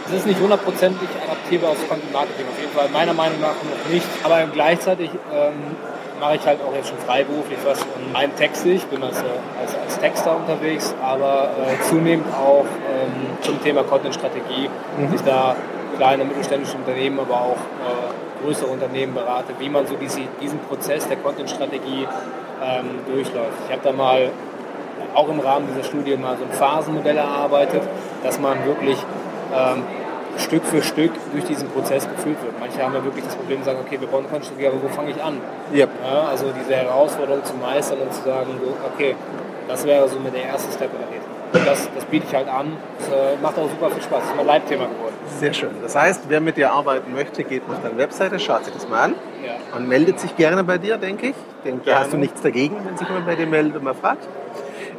Es 0.07 0.13
ist 0.13 0.25
nicht 0.27 0.39
hundertprozentig 0.39 1.07
adaptierbar 1.23 1.71
aufs 1.71 1.87
Content 1.87 2.11
Marketing, 2.11 2.45
auf 2.51 2.59
jeden 2.59 2.71
Fall 2.73 2.89
meiner 2.89 3.13
Meinung 3.13 3.39
nach 3.39 3.55
noch 3.55 3.91
nicht. 3.93 4.05
Aber 4.23 4.43
gleichzeitig 4.51 5.09
ähm, 5.33 5.75
mache 6.23 6.37
ich 6.37 6.47
halt 6.47 6.59
auch 6.61 6.73
jetzt 6.73 6.87
schon 6.87 6.97
freiberuflich 6.99 7.59
was 7.65 7.81
und 7.81 8.15
rein 8.15 8.33
textlich, 8.37 8.85
bin 8.85 9.03
als, 9.03 9.19
äh, 9.19 9.25
als, 9.59 9.75
als 9.75 9.99
Texter 9.99 10.37
unterwegs, 10.37 10.95
aber 11.03 11.49
äh, 11.49 11.83
zunehmend 11.83 12.33
auch 12.33 12.63
ähm, 12.63 13.37
zum 13.41 13.61
Thema 13.61 13.83
Content-Strategie, 13.83 14.69
dass 15.01 15.13
ich 15.13 15.21
da 15.25 15.53
kleine 15.97 16.23
mittelständische 16.23 16.77
Unternehmen, 16.77 17.19
aber 17.19 17.33
auch 17.33 17.57
äh, 17.57 18.41
größere 18.45 18.69
Unternehmen 18.69 19.13
berate, 19.13 19.53
wie 19.59 19.67
man 19.67 19.85
so 19.85 19.95
diese, 19.95 20.21
diesen 20.39 20.59
Prozess 20.59 21.05
der 21.09 21.17
Content-Strategie 21.17 22.07
ähm, 22.63 22.85
durchläuft. 23.05 23.57
Ich 23.67 23.73
habe 23.73 23.81
da 23.83 23.91
mal 23.91 24.29
auch 25.13 25.27
im 25.27 25.41
Rahmen 25.41 25.67
dieser 25.67 25.83
Studie 25.83 26.15
mal 26.15 26.37
so 26.37 26.45
ein 26.45 26.51
Phasenmodell 26.53 27.17
erarbeitet, 27.17 27.81
dass 28.23 28.39
man 28.39 28.65
wirklich 28.65 28.97
ähm, 29.53 29.83
Stück 30.37 30.63
für 30.65 30.81
Stück 30.81 31.11
durch 31.31 31.45
diesen 31.45 31.69
Prozess 31.69 32.03
geführt 32.09 32.37
wird. 32.43 32.59
Manche 32.59 32.81
haben 32.81 32.93
ja 32.93 33.03
wirklich 33.03 33.25
das 33.25 33.35
Problem, 33.35 33.63
sagen, 33.63 33.79
okay, 33.85 33.99
wir 33.99 34.07
brauchen 34.07 34.23
Content-Strategie, 34.25 34.67
aber 34.67 34.81
wo 34.81 34.87
fange 34.89 35.11
ich 35.11 35.21
an? 35.21 35.37
Ja. 35.73 35.85
Ja, 36.03 36.21
also 36.29 36.45
diese 36.59 36.75
Herausforderung 36.75 37.43
zu 37.43 37.53
meistern 37.55 37.99
und 37.99 38.13
zu 38.13 38.23
sagen, 38.23 38.49
okay, 38.93 39.15
das 39.67 39.85
wäre 39.85 40.07
so 40.09 40.19
mit 40.19 40.33
der 40.33 40.43
erste 40.45 40.71
Step 40.71 40.91
in 40.93 40.99
der 40.99 41.07
Rede. 41.07 41.23
Und 41.53 41.67
das, 41.67 41.87
das 41.93 42.05
biete 42.05 42.25
ich 42.27 42.35
halt 42.35 42.47
an. 42.47 42.73
Das 42.97 43.09
äh, 43.09 43.37
macht 43.41 43.57
auch 43.59 43.69
super 43.69 43.91
viel 43.91 44.01
Spaß. 44.01 44.19
Das 44.21 44.29
ist 44.29 44.35
mein 44.35 44.47
Leitthema 44.47 44.85
geworden. 44.85 45.13
Sehr 45.39 45.53
schön. 45.53 45.69
Das 45.83 45.95
heißt, 45.95 46.23
wer 46.27 46.41
mit 46.41 46.57
dir 46.57 46.71
arbeiten 46.71 47.13
möchte, 47.13 47.43
geht 47.43 47.61
auf 47.69 47.75
deine 47.83 47.97
Webseite, 47.97 48.39
schaut 48.39 48.65
sich 48.65 48.73
das 48.73 48.89
mal 48.89 49.03
an 49.03 49.15
Ja. 49.45 49.77
und 49.77 49.87
meldet 49.87 50.19
sich 50.19 50.35
gerne 50.35 50.63
bei 50.63 50.79
dir, 50.79 50.97
denke 50.97 51.27
ich. 51.27 51.35
Denke, 51.63 51.81
da 51.85 51.99
hast 51.99 52.11
du 52.11 52.17
nichts 52.17 52.41
dagegen, 52.41 52.75
wenn 52.85 52.97
sich 52.97 53.07
jemand 53.07 53.27
bei 53.27 53.35
dir 53.35 53.45
meldet 53.45 53.75
und 53.77 53.83
mal 53.83 53.93
fragt. 53.93 54.27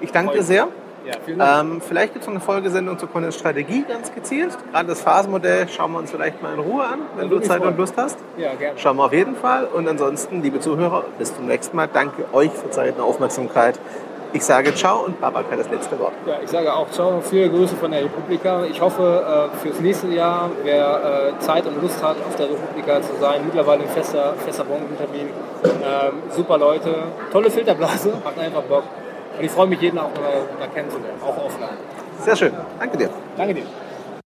Ich 0.01 0.13
danke 0.13 0.35
dir 0.35 0.43
sehr. 0.43 0.69
Ja, 1.05 1.13
vielen 1.25 1.39
Dank. 1.39 1.73
Ähm, 1.73 1.81
vielleicht 1.81 2.15
gibt 2.15 2.23
es 2.23 2.27
noch 2.27 2.35
eine 2.35 2.41
Folgesendung 2.41 2.99
zur 2.99 3.11
Content-Strategie 3.11 3.85
ganz 3.87 4.15
gezielt. 4.15 4.57
Gerade 4.73 4.89
das 4.89 5.03
Phasenmodell 5.03 5.69
schauen 5.69 5.93
wir 5.93 5.99
uns 5.99 6.11
vielleicht 6.11 6.43
mal 6.43 6.55
in 6.55 6.61
Ruhe 6.61 6.85
an, 6.85 7.01
wenn 7.17 7.29
du 7.29 7.41
Zeit 7.41 7.63
und. 7.63 7.77
Lust 7.77 7.95
hast. 7.97 8.19
ja, 8.39 8.55
gerne. 8.55 8.79
Schauen 8.79 8.97
wir 8.97 9.05
auf 9.05 9.13
jeden 9.13 9.37
Fall. 9.37 9.67
Und 9.67 9.89
ansonsten, 9.89 10.43
liebe 10.43 10.61
Zuhörer, 10.61 11.05
bis 11.19 11.35
zum 11.35 11.47
nächsten 11.47 11.77
Mal. 11.77 11.89
Danke 11.93 12.25
euch 12.33 12.51
für 12.53 12.71
Zeit 12.71 12.97
und 12.97 13.03
Aufmerksamkeit. 13.03 13.79
Ich 14.33 14.45
sage 14.45 14.75
ciao 14.75 15.05
und 15.05 15.21
Babak 15.21 15.49
hat 15.49 15.61
das 15.61 15.71
letzte 15.71 15.97
Wort. 16.01 16.13
Ja, 16.27 16.39
ich 16.43 16.51
sage 16.51 16.75
auch 16.75 16.91
ciao, 16.91 17.21
viele 17.21 17.49
Grüße 17.51 17.77
von 17.77 17.93
der 17.93 18.03
Republika. 18.03 18.65
Ich 18.65 18.81
hoffe 18.81 19.51
äh, 19.55 19.57
fürs 19.59 19.79
nächste 19.79 20.09
Jahr, 20.09 20.51
wer 20.65 21.35
äh, 21.37 21.39
Zeit 21.39 21.65
und 21.67 21.81
Lust 21.81 22.03
hat, 22.03 22.17
auf 22.27 22.35
der 22.35 22.51
Republika 22.51 23.01
zu 23.01 23.15
sein, 23.21 23.43
mittlerweile 23.45 23.83
ein 23.83 23.89
fester, 23.91 24.35
fester 24.45 24.65
Branchentermin. 24.65 25.29
Ähm, 25.65 26.15
super 26.31 26.59
Leute, 26.59 26.95
tolle 27.31 27.49
Filterblase, 27.49 28.15
macht 28.25 28.39
einfach 28.39 28.63
Bock. 28.63 28.83
Und 29.39 29.45
ich 29.45 29.51
freue 29.51 29.67
mich, 29.67 29.81
jeden 29.81 29.99
auch 29.99 30.11
mal 30.15 30.69
kennenzulernen, 30.75 31.21
auch 31.23 31.37
offline. 31.47 31.77
Sehr 32.21 32.37
schön. 32.37 32.53
Danke 32.79 32.97
dir. 32.97 33.11
Danke 33.37 33.55
dir. 33.55 33.67